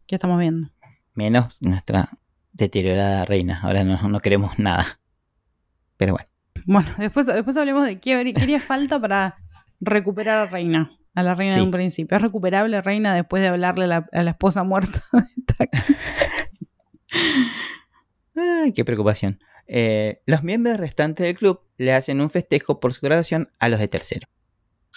[0.07, 0.69] que estamos viendo.
[1.13, 2.09] Menos nuestra
[2.55, 3.59] deteriorada reina.
[3.61, 4.85] Ahora no, queremos nada.
[5.97, 6.29] Pero bueno.
[6.65, 9.37] Bueno, después, después hablemos de qué, haría falta para
[9.79, 12.15] recuperar a Reina, a la reina de un principio.
[12.17, 15.03] ¿Es recuperable Reina después de hablarle a la, esposa muerta
[18.35, 19.39] Ay, qué preocupación.
[19.67, 23.79] Eh, los miembros restantes del club le hacen un festejo por su graduación a los
[23.79, 24.27] de tercero.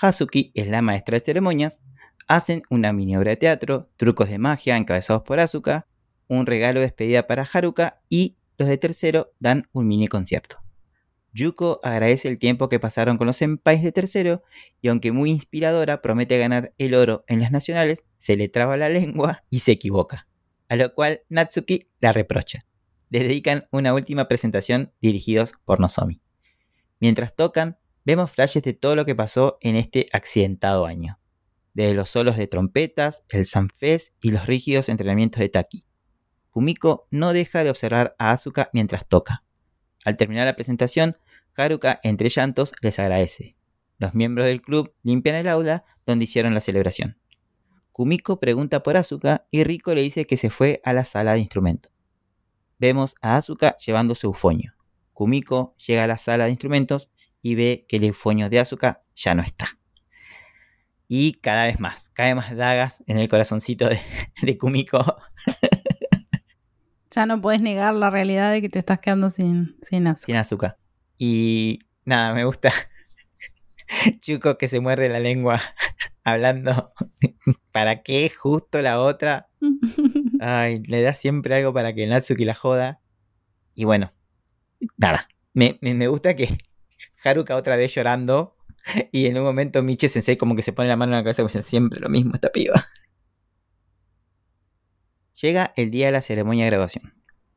[0.00, 1.82] Hazuki es la maestra de ceremonias,
[2.26, 5.86] hacen una mini obra de teatro, trucos de magia encabezados por Asuka,
[6.28, 10.58] un regalo de despedida para Haruka y los de tercero dan un mini concierto.
[11.32, 14.42] Yuko agradece el tiempo que pasaron con los senpais de tercero
[14.80, 18.88] y aunque muy inspiradora promete ganar el oro en las nacionales, se le traba la
[18.88, 20.26] lengua y se equivoca,
[20.68, 22.64] a lo cual Natsuki la reprocha.
[23.10, 26.20] Le dedican una última presentación dirigidos por Nozomi.
[27.00, 31.18] Mientras tocan, vemos flashes de todo lo que pasó en este accidentado año,
[31.74, 35.86] desde los solos de trompetas, el Sanfes y los rígidos entrenamientos de Taki.
[36.50, 39.44] Kumiko no deja de observar a Asuka mientras toca.
[40.04, 41.16] Al terminar la presentación,
[41.56, 43.56] Haruka, entre llantos, les agradece.
[43.98, 47.18] Los miembros del club limpian el aula donde hicieron la celebración.
[47.92, 51.40] Kumiko pregunta por Asuka y Riko le dice que se fue a la sala de
[51.40, 51.92] instrumentos.
[52.78, 54.74] Vemos a Asuka llevando su eufonio.
[55.12, 57.10] Kumiko llega a la sala de instrumentos
[57.42, 59.66] y ve que el eufonio de Asuka ya no está.
[61.08, 63.98] Y cada vez más, cae más dagas en el corazoncito de,
[64.42, 65.04] de Kumiko.
[67.10, 70.26] Ya no puedes negar la realidad de que te estás quedando sin, sin azúcar.
[70.26, 70.78] Sin azúcar.
[71.16, 72.70] Y nada, me gusta
[74.20, 75.60] Chuco que se muerde la lengua
[76.24, 76.92] hablando.
[77.72, 79.47] ¿Para qué justo la otra?
[80.40, 83.00] Ay, le da siempre algo para que Natsuki la joda.
[83.74, 84.12] Y bueno,
[84.96, 85.28] nada.
[85.54, 86.58] Me, gusta que
[87.24, 88.56] Haruka otra vez llorando.
[89.12, 91.42] Y en un momento Miche Sensei como que se pone la mano en la cabeza
[91.42, 92.86] dice, siempre lo mismo esta piba.
[95.40, 97.14] Llega el día de la ceremonia de graduación.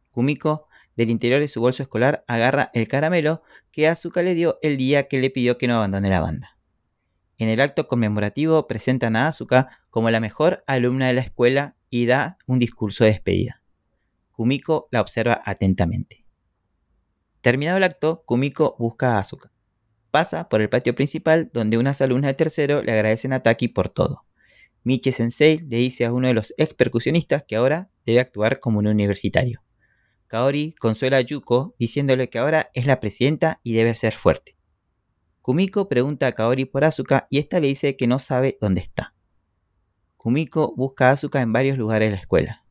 [0.10, 4.78] Kumiko, del interior de su bolso escolar, agarra el caramelo que Asuka le dio el
[4.78, 6.58] día que le pidió que no abandone la banda.
[7.38, 12.08] En el acto conmemorativo presentan a Asuka como la mejor alumna de la escuela y
[12.08, 13.62] da un discurso de despedida.
[14.32, 16.26] Kumiko la observa atentamente.
[17.42, 19.52] Terminado el acto, Kumiko busca a Asuka.
[20.10, 23.90] Pasa por el patio principal donde unas alumnas de tercero le agradecen a Taki por
[23.90, 24.26] todo.
[24.84, 28.80] Miche Sensei le dice a uno de los ex percusionistas que ahora debe actuar como
[28.80, 29.62] un universitario.
[30.28, 34.58] Kaori consuela a Yuko diciéndole que ahora es la presidenta y debe ser fuerte.
[35.42, 39.14] Kumiko pregunta a Kaori por Asuka y esta le dice que no sabe dónde está.
[40.22, 42.64] Kumiko busca a Asuka en varios lugares de la escuela.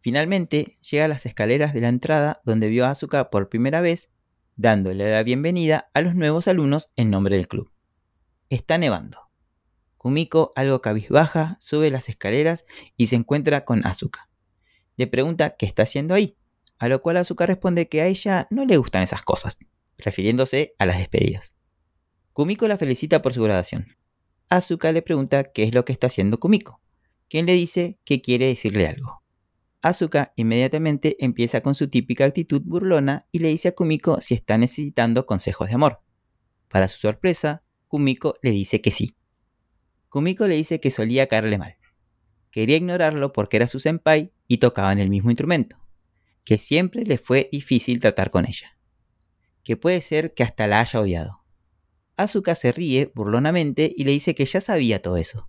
[0.00, 4.10] Finalmente llega a las escaleras de la entrada donde vio a Asuka por primera vez,
[4.56, 7.70] dándole la bienvenida a los nuevos alumnos en nombre del club.
[8.48, 9.18] Está nevando.
[9.98, 12.64] Kumiko, algo cabizbaja, sube las escaleras
[12.96, 14.30] y se encuentra con Asuka.
[14.96, 16.38] Le pregunta qué está haciendo ahí,
[16.78, 19.58] a lo cual Asuka responde que a ella no le gustan esas cosas,
[19.98, 21.54] refiriéndose a las despedidas.
[22.32, 23.94] Kumiko la felicita por su graduación.
[24.52, 26.82] Asuka le pregunta qué es lo que está haciendo Kumiko,
[27.30, 29.22] quien le dice que quiere decirle algo.
[29.80, 34.58] Asuka inmediatamente empieza con su típica actitud burlona y le dice a Kumiko si está
[34.58, 36.02] necesitando consejos de amor.
[36.68, 39.16] Para su sorpresa, Kumiko le dice que sí.
[40.10, 41.78] Kumiko le dice que solía caerle mal.
[42.50, 45.78] Quería ignorarlo porque era su senpai y tocaban el mismo instrumento,
[46.44, 48.76] que siempre le fue difícil tratar con ella.
[49.64, 51.41] Que puede ser que hasta la haya odiado.
[52.22, 55.48] Asuka se ríe burlonamente y le dice que ya sabía todo eso.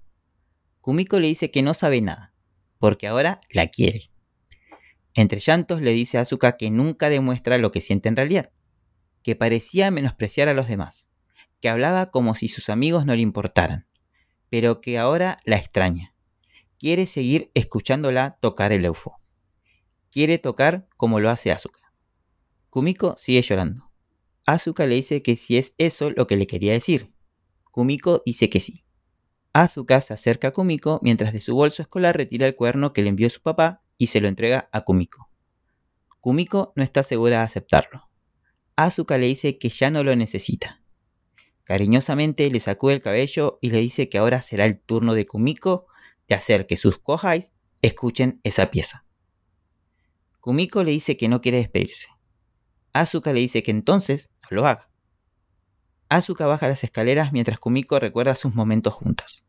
[0.82, 2.34] Kumiko le dice que no sabe nada,
[2.78, 4.12] porque ahora la quiere.
[5.14, 8.52] Entre llantos le dice a Asuka que nunca demuestra lo que siente en realidad,
[9.22, 11.08] que parecía menospreciar a los demás,
[11.62, 13.88] que hablaba como si sus amigos no le importaran,
[14.50, 16.14] pero que ahora la extraña.
[16.78, 19.22] Quiere seguir escuchándola tocar el eufo.
[20.12, 21.94] Quiere tocar como lo hace Asuka.
[22.70, 23.93] Kumiko sigue llorando.
[24.46, 27.14] Asuka le dice que si es eso lo que le quería decir.
[27.72, 28.84] Kumiko dice que sí.
[29.54, 33.10] Asuka se acerca a Kumiko mientras de su bolso escolar retira el cuerno que le
[33.10, 35.30] envió su papá y se lo entrega a Kumiko.
[36.20, 38.10] Kumiko no está segura de aceptarlo.
[38.76, 40.82] Asuka le dice que ya no lo necesita.
[41.64, 45.88] Cariñosamente le sacude el cabello y le dice que ahora será el turno de Kumiko
[46.28, 49.06] de hacer que sus kohais escuchen esa pieza.
[50.40, 52.13] Kumiko le dice que no quiere despedirse.
[52.94, 54.90] Asuka le dice que entonces no lo haga.
[56.10, 59.44] Asuka baja las escaleras mientras Kumiko recuerda sus momentos juntos.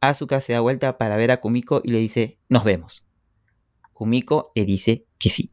[0.00, 3.04] Asuka se da vuelta para ver a Kumiko y le dice, nos vemos.
[3.92, 5.52] Kumiko le dice que sí.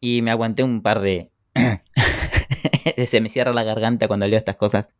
[0.00, 1.32] Y me aguanté un par de
[3.06, 4.90] se me cierra la garganta cuando leo estas cosas.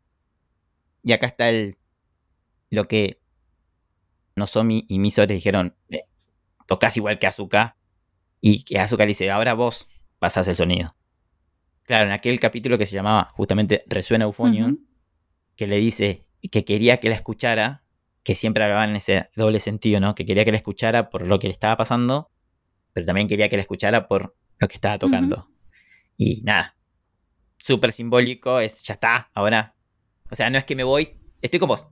[1.03, 1.77] Y acá está el
[2.69, 3.21] lo que
[4.35, 6.03] Nozomi y Misore dijeron, eh,
[6.65, 7.77] tocas igual que Azuka.
[8.41, 9.87] Y que Azuka le dice, ahora vos
[10.19, 10.95] pasas el sonido.
[11.83, 14.79] Claro, en aquel capítulo que se llamaba justamente Resuena Euphonium,
[15.55, 17.83] que le dice que quería que la escuchara,
[18.23, 20.13] que siempre hablaba en ese doble sentido, ¿no?
[20.13, 22.29] Que quería que la escuchara por lo que le estaba pasando,
[22.93, 25.49] pero también quería que la escuchara por lo que estaba tocando.
[26.17, 26.75] Y nada,
[27.57, 29.75] súper simbólico, es ya está, ahora.
[30.29, 31.87] O sea, no es que me voy, estoy con vos.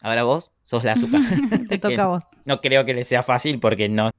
[0.00, 1.20] Ahora vos sos la azúcar.
[1.68, 2.24] Te toca a vos.
[2.44, 4.10] No creo que le sea fácil porque no.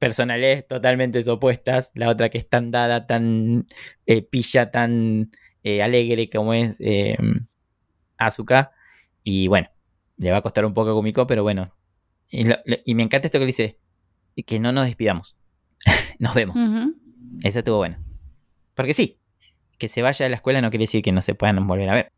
[0.00, 1.92] Personales totalmente opuestas.
[1.94, 3.68] La otra que es tan dada, tan
[4.06, 5.30] eh, pilla, tan
[5.62, 7.16] eh, alegre como es eh,
[8.16, 8.72] Azuka.
[9.22, 9.68] Y bueno,
[10.16, 11.76] le va a costar un poco cómico, pero bueno.
[12.30, 13.78] Y, me encanta esto que le dice:
[14.46, 15.36] que no nos despidamos.
[16.18, 16.56] nos vemos.
[17.44, 18.02] Eso estuvo bueno.
[18.74, 19.20] Porque sí,
[19.78, 21.94] que se vaya de la escuela no quiere decir que no se puedan volver a
[21.94, 22.12] ver.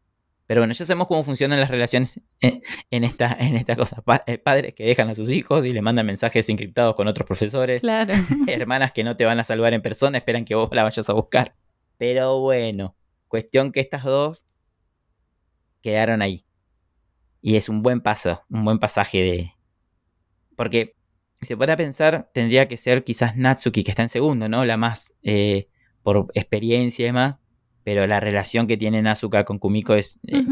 [0.52, 4.04] Pero bueno, ya sabemos cómo funcionan las relaciones en, esta, en esta cosa.
[4.26, 7.80] Eh, padres que dejan a sus hijos y le mandan mensajes encriptados con otros profesores.
[7.80, 8.12] Claro.
[8.46, 11.14] Hermanas que no te van a saludar en persona, esperan que vos la vayas a
[11.14, 11.56] buscar.
[11.96, 12.94] Pero bueno,
[13.28, 14.44] cuestión que estas dos
[15.80, 16.44] quedaron ahí.
[17.40, 19.52] Y es un buen paso, un buen pasaje de...
[20.54, 20.96] Porque
[21.40, 24.66] si se puede pensar, tendría que ser quizás Natsuki, que está en segundo, ¿no?
[24.66, 25.70] La más, eh,
[26.02, 27.38] por experiencia y demás,
[27.84, 30.18] pero la relación que tiene Asuka con Kumiko es...
[30.26, 30.44] Eh,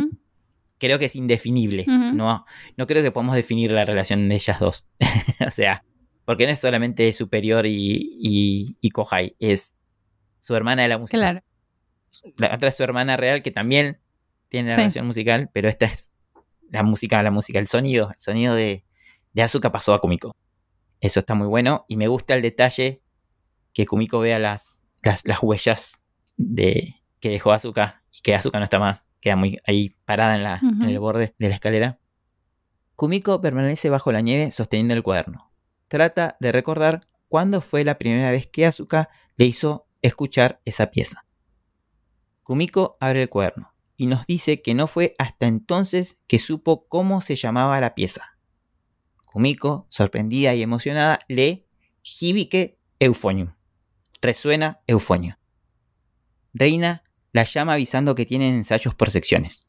[0.79, 1.85] creo que es indefinible.
[1.87, 4.87] no, no creo que podamos definir la relación de ellas dos.
[5.47, 5.85] o sea,
[6.25, 9.77] porque no es solamente superior y, y, Kohai, es
[10.39, 11.19] su hermana de la música.
[11.19, 11.43] Claro.
[12.39, 14.01] La otra es su hermana real que también
[14.49, 16.13] tiene la relación musical, pero esta es
[16.71, 18.85] la música, la música, el sonido, el sonido de,
[19.33, 20.35] de Asuka pasó a Kumiko.
[21.01, 23.03] Eso está muy bueno y me gusta el detalle
[23.73, 26.05] que Kumiko vea las, las, las huellas
[26.37, 30.43] de, que dejó Azuka y que Azuka no está más, queda muy ahí parada en,
[30.43, 31.99] la, en el borde de la escalera.
[32.97, 35.51] Kumiko permanece bajo la nieve sosteniendo el cuaderno.
[35.89, 41.27] Trata de recordar cuándo fue la primera vez que Azuka le hizo escuchar esa pieza.
[42.43, 47.21] Kumiko abre el cuaderno y nos dice que no fue hasta entonces que supo cómo
[47.21, 48.39] se llamaba la pieza.
[49.27, 51.67] Kumiko, sorprendida y emocionada, lee
[52.03, 53.55] Hibike Euphonium.
[54.21, 55.39] Resuena Eufonio.
[56.53, 59.61] Reina la llama avisando que tienen ensayos por secciones.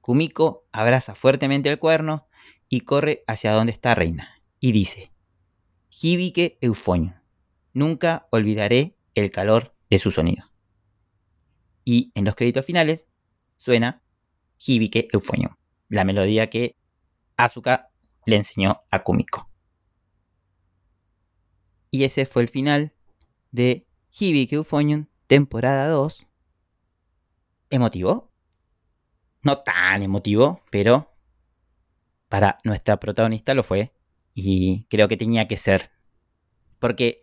[0.00, 2.28] Kumiko abraza fuertemente el cuerno
[2.68, 5.12] y corre hacia donde está Reina y dice:
[5.90, 7.20] Hibike Eufonio,
[7.72, 10.44] nunca olvidaré el calor de su sonido.
[11.84, 13.06] Y en los créditos finales
[13.56, 14.02] suena
[14.58, 16.76] Hibike Eufonio, la melodía que
[17.36, 17.90] Asuka
[18.26, 19.50] le enseñó a Kumiko.
[21.90, 22.94] Y ese fue el final
[23.50, 26.26] de Hibiki Euphonium, temporada 2.
[27.70, 28.32] ¿Emotivo?
[29.42, 31.14] No tan emotivo, pero
[32.28, 33.92] para nuestra protagonista lo fue.
[34.34, 35.90] Y creo que tenía que ser.
[36.78, 37.22] Porque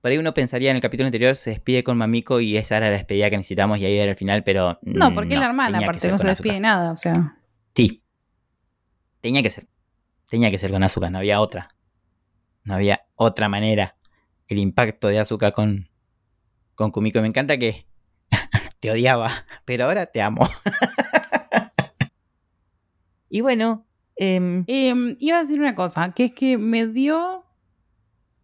[0.00, 2.86] por ahí uno pensaría en el capítulo anterior se despide con Mamiko y esa era
[2.86, 4.78] la despedida que necesitamos y ahí era el final, pero.
[4.82, 7.36] No, porque es la hermana, aparte no se despide nada, o sea.
[7.74, 8.04] Sí.
[9.20, 9.66] Tenía que ser.
[10.28, 11.74] Tenía que ser con Azuka, no había otra.
[12.62, 13.96] No había otra manera.
[14.46, 15.90] El impacto de Azuka con,
[16.74, 17.20] con Kumiko.
[17.20, 17.86] Me encanta que
[18.80, 19.30] te odiaba,
[19.64, 20.48] pero ahora te amo.
[23.30, 23.84] y bueno.
[24.20, 27.44] Em, em, iba a decir una cosa, que es que me dio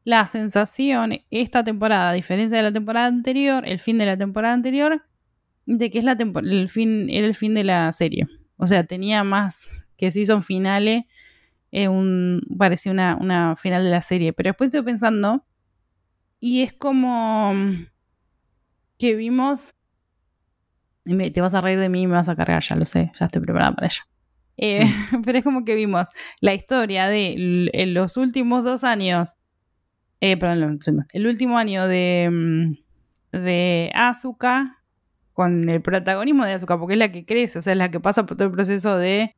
[0.05, 4.55] la sensación esta temporada, a diferencia de la temporada anterior, el fin de la temporada
[4.55, 5.03] anterior,
[5.67, 8.29] de que es la el fin, era el fin de la serie.
[8.57, 11.05] O sea, tenía más que season finales,
[11.73, 11.89] eh,
[12.57, 14.33] parecía una, una final de la serie.
[14.33, 15.45] Pero después estoy pensando,
[16.39, 17.53] y es como
[18.99, 19.75] que vimos...
[21.05, 23.27] te vas a reír de mí y me vas a cargar, ya lo sé, ya
[23.27, 24.03] estoy preparada para ello.
[24.57, 24.85] Eh,
[25.25, 26.09] pero es como que vimos
[26.41, 29.37] la historia de en los últimos dos años
[30.27, 30.79] eh, perdón,
[31.13, 34.79] el último año de, mm, de Asuka
[35.35, 38.01] con el protagonismo de Asuka, porque es la que crece, o sea, es la que
[38.01, 39.35] pasa por todo el proceso de,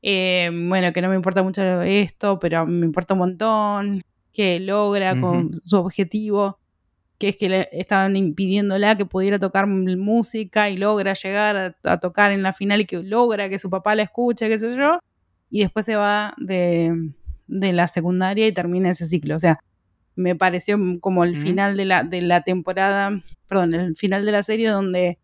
[0.00, 5.20] eh, bueno, que no me importa mucho esto, pero me importa un montón, que logra
[5.20, 6.60] con su objetivo,
[7.18, 12.32] que es que le estaban impidiéndola que pudiera tocar música y logra llegar a, tocar
[12.32, 14.98] en la final y que logra que su papá la escuche, qué sé yo,
[15.50, 17.12] y después se va de,
[17.46, 19.60] de la secundaria y termina ese ciclo, o sea,
[20.16, 24.42] me pareció como el final de la, de la temporada, perdón, el final de la
[24.42, 25.18] serie donde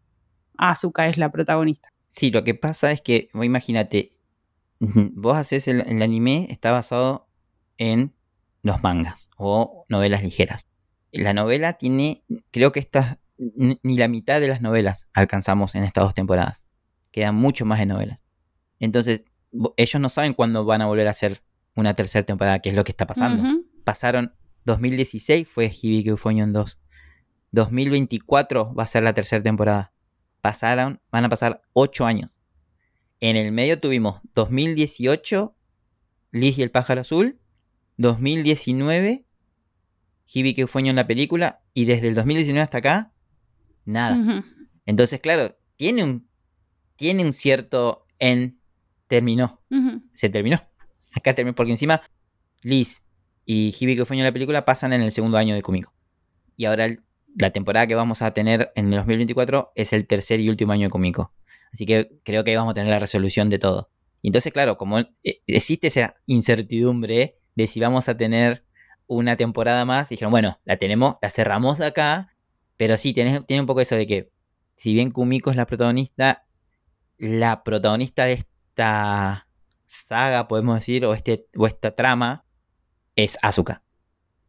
[0.58, 1.88] Asuka es la protagonista.
[2.08, 4.12] Sí, lo que pasa es que, imagínate,
[4.80, 7.26] vos haces el, anime, está basado
[7.78, 8.12] en
[8.62, 10.66] los mangas o novelas ligeras.
[11.12, 16.04] La novela tiene, creo que estas, ni la mitad de las novelas alcanzamos en estas
[16.04, 16.62] dos temporadas.
[17.10, 18.24] Quedan mucho más de novelas.
[18.80, 19.26] Entonces,
[19.76, 21.42] ellos no saben cuándo van a volver a hacer
[21.76, 23.42] una tercera temporada, que es lo que está pasando.
[23.84, 26.78] Pasaron 2016 fue Hibiki Euphonium 2.
[27.52, 29.92] 2024 va a ser la tercera temporada.
[30.40, 32.40] Pasaron, van a pasar 8 años.
[33.20, 35.54] En el medio tuvimos 2018,
[36.32, 37.38] Liz y el pájaro azul.
[37.98, 39.26] 2019,
[40.32, 41.62] Hibiki Euphonium la película.
[41.74, 43.12] Y desde el 2019 hasta acá,
[43.84, 44.44] nada.
[44.86, 46.28] Entonces, claro, tiene un,
[46.96, 48.60] tiene un cierto en
[49.08, 49.60] terminó.
[50.14, 50.60] Se terminó.
[51.12, 52.02] Acá terminó, porque encima
[52.62, 53.04] Liz
[53.44, 55.92] y Hibiki Fueño la película pasan en el segundo año de Kumiko.
[56.56, 56.88] Y ahora
[57.36, 60.84] la temporada que vamos a tener en el 2024 es el tercer y último año
[60.84, 61.32] de Kumiko.
[61.72, 63.90] Así que creo que ahí vamos a tener la resolución de todo.
[64.20, 68.64] Y entonces, claro, como eh, existe esa incertidumbre de si vamos a tener
[69.14, 72.34] una temporada más, dijeron, bueno, la tenemos, la cerramos de acá,
[72.76, 74.30] pero sí, tiene, tiene un poco eso de que,
[74.74, 76.46] si bien Kumiko es la protagonista,
[77.18, 79.46] la protagonista de esta
[79.86, 82.44] saga, podemos decir, o, este, o esta trama,
[83.16, 83.82] es Asuka.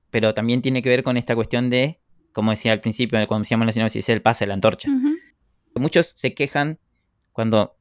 [0.10, 2.00] Pero también tiene que ver con esta cuestión de,
[2.32, 4.90] como decía al principio, cuando decíamos la sinopsis, el pase de la antorcha.
[5.76, 6.80] Muchos se quejan
[7.32, 7.76] cuando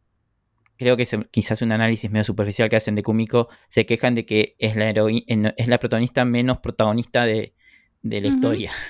[0.83, 4.27] creo que es quizás un análisis medio superficial que hacen de Kumiko, se quejan de
[4.27, 7.55] que es la, es la protagonista menos protagonista de,
[8.03, 8.73] la historia.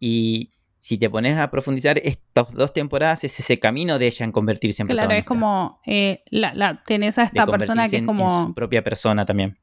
[0.00, 4.30] Y si te pones a profundizar, estas dos temporadas es ese camino de ella en
[4.30, 8.46] convertirse en Claro, es como, eh, la, tenés a esta persona que es como...
[8.46, 9.58] su propia persona también.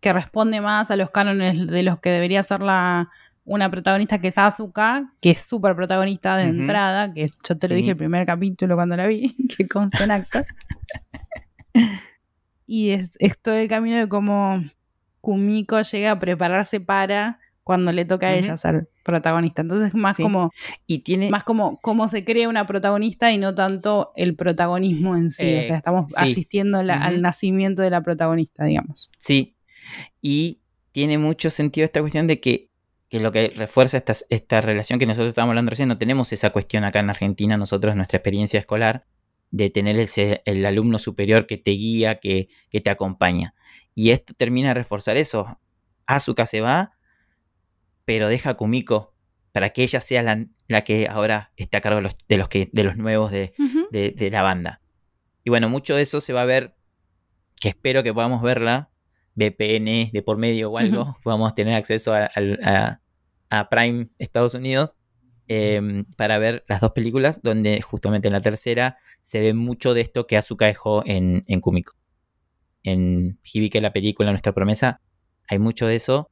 [0.00, 3.08] que responde más a los cánones de los que debería ser la,
[3.44, 7.74] una protagonista que es Asuka, que es súper protagonista de entrada, que yo te lo
[7.74, 10.44] dije el primer capítulo cuando la vi, que consta en acta.
[12.66, 14.62] y es, es todo el camino de cómo
[15.20, 19.62] Kumiko llega a prepararse para cuando le toca a ella ser protagonista.
[19.62, 20.50] Entonces más como
[20.86, 25.30] y tiene más como cómo se crea una protagonista y no tanto el protagonismo en
[25.30, 25.58] sí.
[25.58, 29.10] o sea, estamos asistiendo al nacimiento de la protagonista, digamos.
[29.18, 29.56] Sí.
[30.20, 30.60] Y
[30.92, 32.70] tiene mucho sentido esta cuestión de que,
[33.12, 36.50] que lo que refuerza esta, esta relación que nosotros estábamos hablando recién, no tenemos esa
[36.50, 39.06] cuestión acá en Argentina, nosotros, nuestra experiencia escolar,
[39.50, 43.54] de tener ese, el alumno superior que te guía, que, que te acompaña.
[43.94, 45.60] Y esto termina de reforzar eso.
[46.06, 46.96] Azuka se va
[48.04, 49.14] pero deja a Kumiko
[49.52, 52.70] para que ella sea la, que ahora esté a cargo de los, de los, que,
[52.72, 53.52] de los nuevos de,
[54.32, 54.80] la banda.
[55.44, 56.74] Y bueno, mucho de eso se va a ver,
[57.60, 58.90] que espero que podamos verla,
[59.34, 63.01] VPN de por medio o algo, podamos tener acceso a,
[63.70, 64.94] Prime Estados Unidos
[65.48, 70.00] em, para ver las dos películas, donde justamente en la tercera se ve mucho de
[70.00, 71.94] esto que Azuka dejó en, en Kumiko.
[72.82, 75.00] En Hibike, la película, Nuestra Promesa,
[75.48, 76.30] hay mucho de eso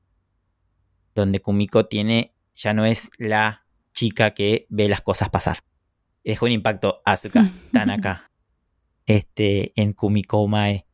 [1.15, 5.59] donde Kumiko tiene, ya no es la chica que ve las cosas pasar.
[6.25, 8.31] Dejó un impacto Asuka, Tanaka,
[9.07, 10.87] este, en Kumiko Umae.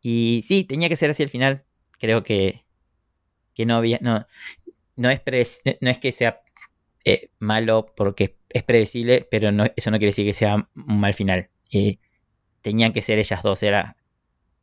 [0.00, 1.64] Y sí, tenía que ser así al final.
[1.98, 2.64] Creo que,
[3.54, 4.26] que no había, no,
[4.96, 5.22] no es,
[5.80, 6.40] no es que sea
[7.04, 11.14] eh, malo porque es predecible, pero no, eso no quiere decir que sea un mal
[11.14, 11.50] final.
[11.70, 11.98] Eh,
[12.62, 13.96] tenían que ser ellas dos, era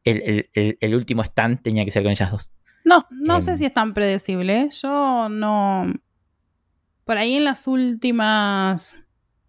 [0.03, 2.51] el, el, último stand tenía que ser con ellas dos.
[2.83, 3.57] No, no sé em.
[3.57, 4.61] si es tan predecible.
[4.61, 4.69] ¿eh?
[4.71, 5.93] Yo no.
[7.05, 9.03] Por ahí en las últimas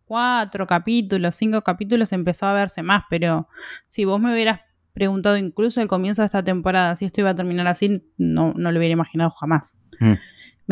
[0.04, 3.48] cuatro capítulos, cinco capítulos empezó a verse más, pero
[3.86, 4.60] si vos me hubieras
[4.92, 8.72] preguntado incluso al comienzo de esta temporada si esto iba a terminar así, no, no
[8.72, 9.78] lo hubiera imaginado jamás.
[10.00, 10.12] Mm.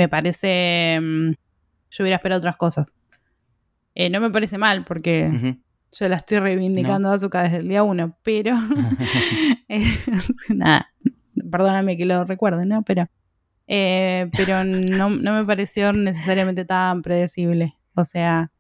[0.01, 0.99] Me parece.
[0.99, 1.33] Mm,
[1.91, 2.95] yo hubiera esperado otras cosas.
[3.95, 5.59] Eh, no me parece mal porque
[5.93, 8.57] yo la estoy reivindicando a Azuka desde el día uno, pero.
[9.69, 9.85] Eh,
[10.49, 10.91] nada,
[11.51, 12.83] perdóname que lo recuerde, ¿no?
[12.83, 13.11] Pero.
[13.67, 17.77] Eh, pero no, me pareció necesariamente tan predecible.
[17.95, 18.51] O sea,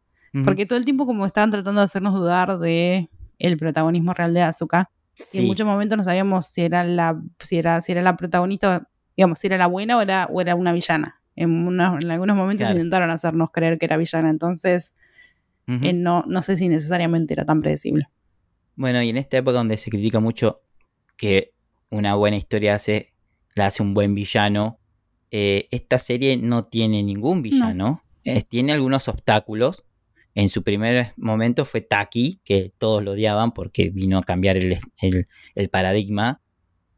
[0.45, 4.43] porque todo el tiempo como estaban tratando de hacernos dudar de el protagonismo real de
[4.43, 4.91] Azuka.
[5.33, 8.89] Y en muchos momentos no sabíamos si era la, si era, si era la protagonista,
[9.17, 11.20] digamos, si era la buena o era, o era una villana.
[11.41, 14.29] En, algunos momentos intentaron hacernos creer que era villana.
[14.29, 14.95] Entonces,
[15.67, 18.09] eh, no, no sé si necesariamente era tan predecible.
[18.77, 20.61] Bueno, y en esta época donde se critica mucho
[21.17, 21.53] que
[21.89, 23.15] una buena historia hace,
[23.55, 24.79] la hace un buen villano,
[25.31, 28.03] eh, esta serie no tiene ningún villano.
[28.49, 29.85] tiene algunos obstáculos.
[30.35, 35.71] En su primer momento fue Taki, que todos lo odiaban porque vino a cambiar el,
[35.71, 36.43] paradigma.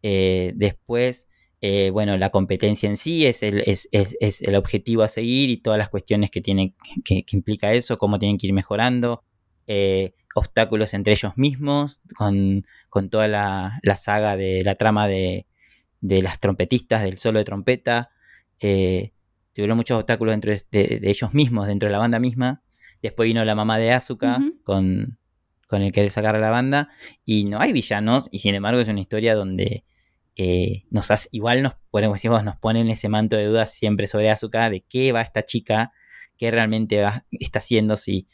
[0.02, 1.28] Eh, después
[1.64, 5.78] eh, bueno, la competencia en sí es el, es, el, objetivo a seguir y todas
[5.78, 9.22] las cuestiones que, tiene, que, implica eso, cómo tienen que ir mejorando,
[9.68, 12.64] eh, obstáculos entre ellos mismos, con,
[13.10, 15.46] toda la, saga de la trama de,
[16.00, 18.10] las trompetistas, del solo de trompeta.
[18.58, 19.12] Eh,
[19.52, 22.64] tuvieron muchos obstáculos dentro de, ellos mismos, dentro de la banda misma.
[23.02, 25.16] Después vino la mamá de Asuka con,
[25.68, 26.88] con el querer sacar a la banda.
[27.24, 29.84] Y no hay villanos, y sin embargo es una historia donde
[30.36, 34.70] eh, nos igual nos podemos decir, nos ponen ese manto de dudas siempre sobre Azuka
[34.70, 35.92] de qué va esta chica,
[36.38, 38.28] qué realmente está haciendo, si,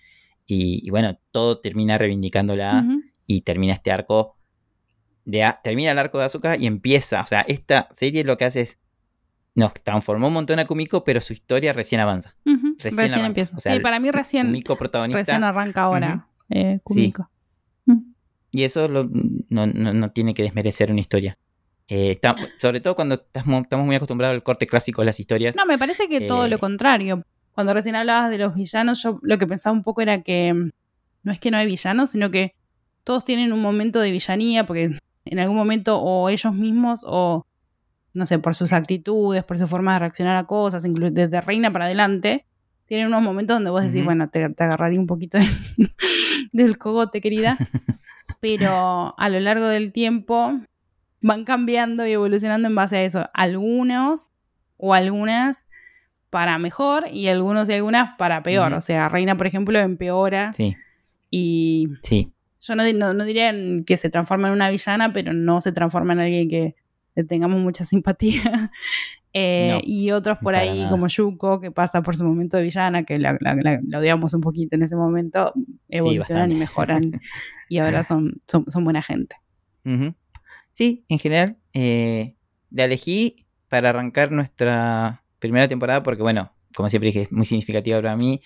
[0.47, 2.87] y, bueno, todo termina reivindicándola
[3.27, 4.37] y termina este arco,
[5.25, 8.61] de, termina el arco de Azuka y empieza, o sea, esta serie lo que hace
[8.61, 8.79] es,
[9.55, 12.37] nos transformó un montón a Kumiko, pero su historia recién avanza.
[12.79, 13.59] Recién, empieza.
[13.59, 17.29] sí, para mí recién, Kumiko protagonista, recién arranca ahora eh, Kumiko.
[18.51, 21.37] Y eso no tiene que desmerecer una historia.
[21.91, 22.21] Eh,
[22.59, 25.57] sobre todo cuando estamos, muy acostumbrados al corte clásico de las historias.
[25.57, 27.25] No, me parece que todo lo eh, contrario.
[27.53, 30.71] Cuando recién hablabas de los villanos, yo lo que pensaba un poco era que mm,
[31.23, 32.55] no es que no hay villanos, sino que
[33.05, 37.47] todos tienen un momento de villanía, porque en algún momento o ellos mismos o,
[38.13, 41.87] no sé, por sus actitudes, por su forma de reaccionar a cosas, desde Reina para
[41.87, 42.45] adelante,
[42.85, 45.39] tienen unos momentos donde vos decís, bueno, te, agarraría un poquito
[46.53, 47.57] del cogote, querida.
[48.41, 50.61] Pero a lo largo del tiempo
[51.21, 53.31] van cambiando y evolucionando en base a eso.
[53.35, 54.33] Algunos
[54.77, 55.67] o algunas
[56.31, 58.73] para mejor y algunos y algunas para peor.
[58.75, 60.53] O sea, Reina, por ejemplo, empeora.
[60.53, 60.77] Sí.
[61.31, 62.33] Y sí.
[62.61, 63.53] yo no, no, diría
[63.87, 66.75] que se transforma en una villana, pero no se transforma en alguien que
[67.15, 68.71] le tengamos mucha simpatía.
[69.35, 73.19] Eh, y otros por ahí, como Yuko, que pasa por su momento de villana, que
[73.19, 73.39] la,
[73.95, 75.53] odiamos un poquito en ese momento,
[75.89, 77.13] evolucionan y mejoran
[77.69, 79.37] y ahora son, son, buena gente.
[80.79, 82.37] Sí, en general, eh,
[82.71, 88.01] la elegí para arrancar nuestra primera temporada porque, bueno, como siempre dije, es muy significativa
[88.01, 88.43] para mí.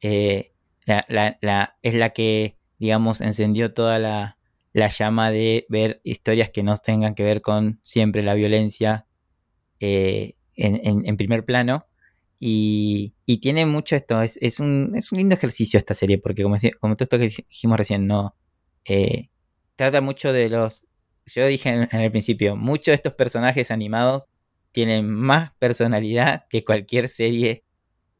[0.00, 0.52] Eh,
[0.86, 4.38] la, es la que, digamos, encendió toda la,
[4.96, 9.08] llama de ver historias que no tengan que ver con siempre la violencia
[9.80, 11.88] eh, en, primer plano.
[12.38, 16.94] Y, tiene mucho esto, es, un, es un lindo ejercicio esta serie, porque como, como
[16.94, 18.36] todo esto que dijimos recién, no
[19.74, 20.84] trata mucho de los
[21.26, 24.24] yo dije en, el principio, muchos de estos personajes animados
[24.72, 27.64] tienen más personalidad que cualquier serie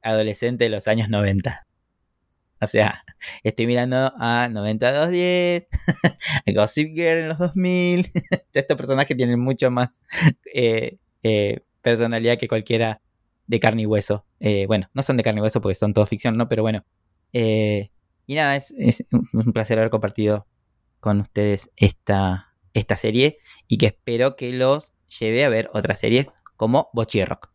[0.03, 1.66] adolescente de los años 90.
[2.61, 3.05] O sea,
[3.42, 5.66] estoy mirando a 9210,
[6.46, 8.12] a Gossip Girl en los 2000.
[8.53, 10.00] Estos personajes tienen mucho más
[10.55, 13.00] eh, eh, personalidad que cualquiera
[13.46, 14.24] de carne y hueso.
[14.38, 16.48] Eh, bueno, no son de carne y hueso porque son todo ficción, ¿no?
[16.48, 16.84] Pero bueno.
[17.32, 17.88] y
[18.28, 20.46] nada, es, es, un placer haber compartido
[21.00, 26.29] con ustedes esta, esta serie y que espero que los lleve a ver otras series
[26.57, 27.51] como Bochi Rock.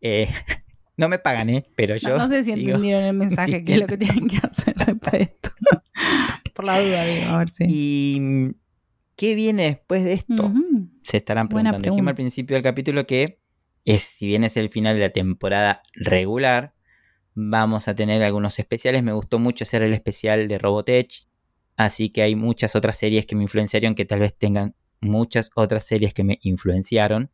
[0.00, 0.28] Eh,
[0.96, 1.64] no me pagan, ¿eh?
[1.76, 2.16] Pero yo.
[2.16, 5.50] No, sé si entendieron el mensaje, que es lo que tienen que hacer para esto.
[6.54, 7.64] Por la duda, digo, a ver si.
[7.68, 8.56] ¿Y
[9.16, 10.52] qué viene después de esto?
[11.02, 11.90] Se estarán preguntando.
[11.90, 13.40] Dijimos al principio del capítulo que
[13.84, 16.74] es, si bien es el final de la temporada regular,
[17.34, 19.02] vamos a tener algunos especiales.
[19.02, 21.26] Me gustó mucho hacer el especial de Robotech,
[21.76, 25.84] así que hay muchas otras series que me influenciaron que tal vez tengan muchas otras
[25.86, 27.30] series que me influenciaron.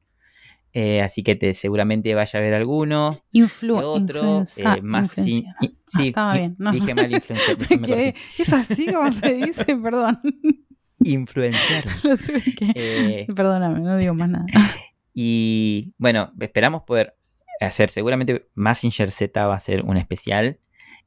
[0.72, 3.20] Eh, así que te, seguramente vaya a ver alguno.
[3.32, 5.66] Influ otro, eh, más sí, ah,
[6.04, 6.54] estaba bien.
[6.58, 6.70] No.
[6.70, 7.56] Dije mal influenciar.
[8.38, 10.18] es así como se dice, perdón.
[11.02, 11.92] Influenciaron.
[12.74, 14.46] Eh, Perdóname, no digo más nada.
[15.14, 17.16] Y bueno, esperamos poder
[17.60, 20.60] hacer, seguramente Massinger Z va a ser un especial.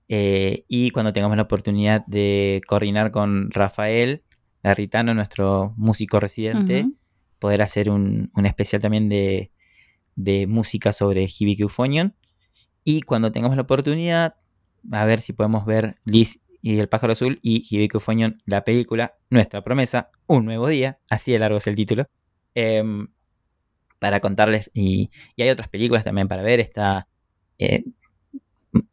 [0.07, 4.23] Y cuando tengamos la oportunidad de coordinar con Rafael
[4.61, 6.85] Garritano, nuestro músico residente,
[7.39, 9.51] poder hacer un, un especial también de,
[10.15, 12.15] de música sobre Hibiki Euphonion.
[12.83, 14.35] Y cuando tengamos la oportunidad,
[14.91, 19.17] a ver si podemos ver Liz y el pájaro azul y Hibiki Euphonion, la película,
[19.29, 22.07] nuestra promesa, un nuevo día, así de largo es el título,
[22.55, 23.07] em,
[23.99, 24.69] para contarles.
[24.73, 26.59] Y, hay otras películas también para ver.
[26.59, 27.07] Está
[27.57, 27.83] eh,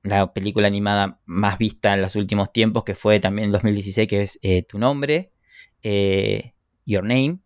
[0.02, 4.22] la película animada más vista en los últimos tiempos, que fue también en 2016, que
[4.22, 5.32] es eh, Tu Nombre,
[5.82, 6.54] eh,
[6.84, 7.38] Your Name,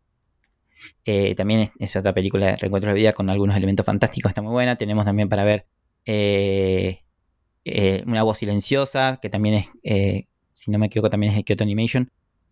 [1.05, 4.43] eh, también es, otra película de reencuentro de la vida con algunos elementos fantásticos, está
[4.43, 4.77] muy buena.
[4.77, 5.67] Tenemos también para ver
[8.07, 12.11] Una voz silenciosa, que también es, si no me equivoco, también es de Kyoto Animation.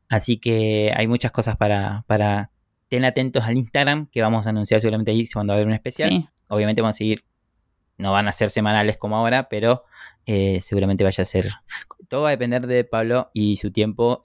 [0.09, 2.51] Así que hay muchas cosas para, para...
[2.89, 5.73] Ten atentos al Instagram, que vamos a anunciar seguramente ahí cuando va a haber un
[5.73, 6.31] especial.
[6.49, 7.25] Obviamente vamos a seguir,
[8.03, 9.85] no van a ser semanales como ahora, pero
[10.27, 11.51] seguramente vaya a ser...
[12.09, 14.23] Todo va a depender de Pablo y su tiempo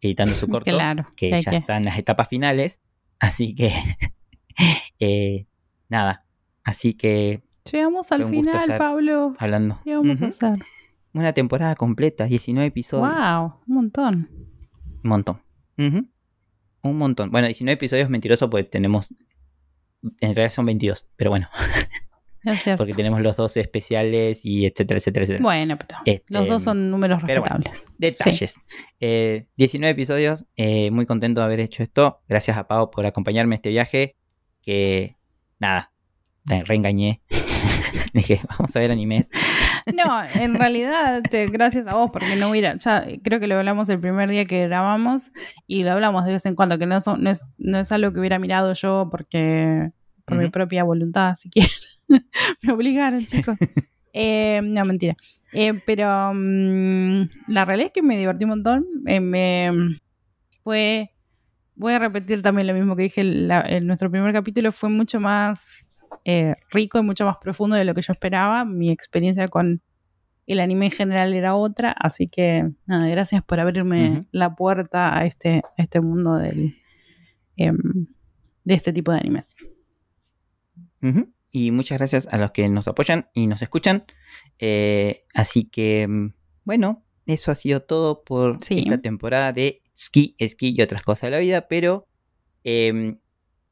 [0.00, 0.70] editando su corto,
[1.16, 2.80] que ya está en las etapas finales.
[3.18, 3.72] Así que,
[4.98, 5.46] eh,
[5.88, 6.24] nada.
[6.64, 7.42] Así que.
[7.70, 9.34] Llegamos al final, Pablo.
[9.38, 9.80] Hablando.
[9.84, 10.58] ¿Qué vamos a hacer?
[11.12, 13.12] Una temporada completa, 19 episodios.
[13.12, 13.60] ¡Wow!
[13.66, 14.30] Un montón.
[15.02, 15.42] Un montón.
[15.76, 17.30] Un montón.
[17.30, 19.14] Bueno, 19 episodios mentiroso, pues tenemos.
[20.02, 21.48] En realidad son 22, pero bueno.
[22.78, 25.42] Porque tenemos los dos especiales y etcétera, etcétera, etcétera.
[25.42, 27.84] Bueno, pero este, los dos son números respetables.
[27.98, 28.56] detalles.
[29.00, 30.46] 19 eh, episodios.
[30.56, 32.22] Eh, muy contento de haber hecho esto.
[32.28, 34.16] Gracias a Pau por acompañarme en este viaje.
[34.62, 35.16] Que
[35.58, 35.92] nada,
[36.44, 37.22] te reengañé.
[38.14, 39.28] Dije, vamos a ver animes.
[39.94, 42.76] No, en realidad, gracias a vos, porque no hubiera.
[42.76, 45.32] Ya creo que lo hablamos el primer día que grabamos
[45.66, 48.20] y lo hablamos de vez en cuando, que no, no, es, no es algo que
[48.20, 49.90] hubiera mirado yo porque
[50.26, 51.72] por mi propia voluntad, si quieren.
[52.62, 53.58] me obligaron, chicos.
[54.12, 55.14] Eh, no, mentira.
[55.52, 58.84] Eh, pero mm, la realidad es que me divertí un montón.
[59.06, 59.70] Eh, me
[60.64, 61.12] fue.
[61.76, 64.72] Voy a repetir también lo mismo que dije en nuestro primer capítulo.
[64.72, 65.88] Fue mucho más
[66.72, 68.64] rico y mucho más profundo de lo que yo esperaba.
[68.64, 69.80] Mi experiencia con
[70.46, 71.92] el anime en general era otra.
[71.92, 76.74] Así que, nada, gracias por abrirme la puerta a este, este mundo del,
[77.56, 77.78] em,
[78.64, 79.54] de este tipo de animes.
[81.52, 84.04] Y muchas gracias a los que nos apoyan y nos escuchan.
[84.58, 86.34] Eh, así que, mm,
[86.64, 91.30] bueno, eso ha sido todo por esta temporada de Ski, Ski y otras cosas de
[91.30, 91.68] la vida.
[91.68, 92.06] Pero
[92.62, 93.18] em,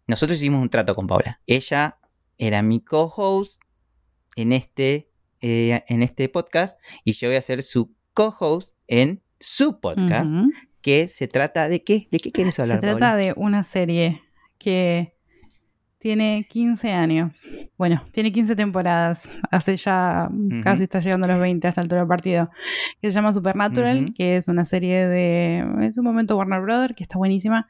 [0.07, 1.41] nosotros hicimos un trato con Paula.
[1.47, 1.99] Ella
[2.39, 3.61] era mi co-host
[4.37, 5.11] en este,
[5.41, 10.33] eh, en este podcast y yo voy a ser su co-host en su podcast.
[10.81, 12.09] Que se trata de qué?
[12.11, 12.79] ¿De qué quieres hablar?
[12.79, 14.23] Se trata de una serie
[14.59, 15.18] que
[15.99, 17.49] tiene 15 años.
[17.77, 19.29] Bueno, tiene 15 temporadas.
[19.51, 20.29] Hace ya
[20.63, 22.51] casi está llegando a los 20 hasta el altura del partido.
[23.01, 25.65] Que se llama Supernatural, que es una serie de.
[25.83, 27.69] Es un momento Warner Brothers, que está buenísima.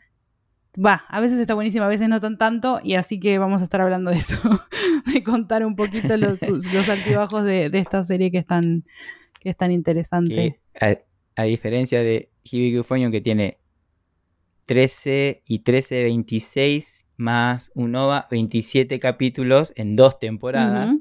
[0.84, 3.64] Va, a veces está buenísima, a veces no tan tanto, y así que vamos a
[3.64, 4.36] estar hablando de eso.
[5.12, 8.84] de contar un poquito los, los altibajos de, esta serie que es tan,
[9.40, 10.60] que es tan interesante.
[11.34, 13.58] a, diferencia de Hibiki que tiene
[14.68, 20.94] 13 y 13, 26 más Unova, 27 capítulos en dos temporadas.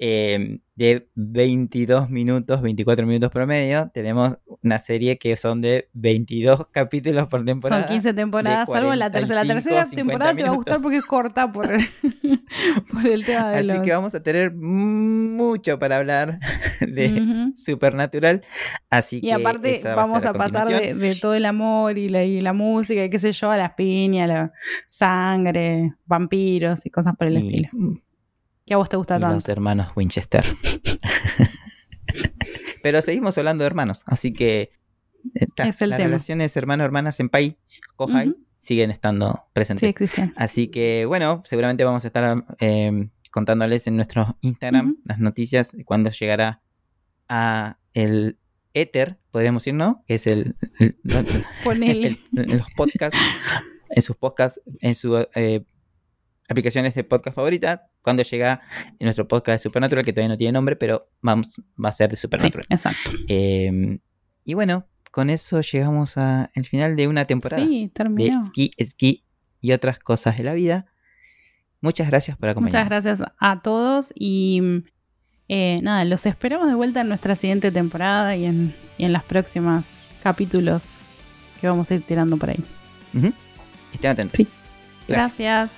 [0.00, 3.90] Em, de 22 minutos, 24 minutos promedio.
[3.92, 7.82] Tenemos una serie que son de 22 capítulos por temporada.
[7.82, 9.42] Son 15 temporadas, salvo la tercera.
[9.42, 11.66] La tercera temporada te va a gustar porque es corta por,
[12.92, 16.38] por el tema de Así que vamos a tener mucho para hablar
[16.80, 18.42] de Supernatural.
[18.90, 23.04] Así y aparte vamos a, pasar de, todo el amor y la, y la música
[23.04, 24.52] y qué sé yo, a las piñas, la
[24.88, 27.68] sangre, vampiros y cosas por el estilo.
[28.68, 29.34] ¿Qué a vos te gusta y tanto?
[29.34, 30.44] Los hermanos Winchester.
[32.82, 34.72] Pero seguimos hablando de hermanos, así que
[35.56, 37.56] las relaciones hermano-hermanas en Pai,
[37.96, 39.94] Kohai, siguen estando presentes.
[39.96, 45.74] Sí, Así que bueno, seguramente vamos a estar em, contándoles en nuestro Instagram las noticias
[45.86, 46.60] cuando llegará
[47.26, 48.36] a el
[48.74, 50.04] éter, podríamos decir, ¿no?
[50.06, 50.94] Que es el, el,
[52.34, 53.18] los podcasts,
[53.88, 55.64] en sus podcasts, en su eh,
[56.48, 58.60] aplicaciones de podcast favoritas cuando llega
[59.00, 62.16] nuestro podcast de Supernatural, que todavía no tiene nombre, pero vamos, va a ser de
[62.16, 62.66] Supernatural.
[62.68, 63.10] Sí, exacto.
[63.28, 63.98] Eh,
[64.44, 68.38] y bueno, con eso llegamos al final de una temporada Sí, terminó.
[68.38, 69.24] de esquí, esquí
[69.60, 70.86] y otras cosas de la vida.
[71.80, 72.88] Muchas gracias por acompañarnos.
[72.88, 74.62] Muchas gracias a todos y
[75.48, 79.22] eh, nada, los esperamos de vuelta en nuestra siguiente temporada y en, y en los
[79.22, 81.08] próximos capítulos
[81.60, 82.62] que vamos a ir tirando por ahí.
[83.92, 84.36] Estén atentos.
[84.36, 84.46] Sí.
[85.06, 85.70] Gracias.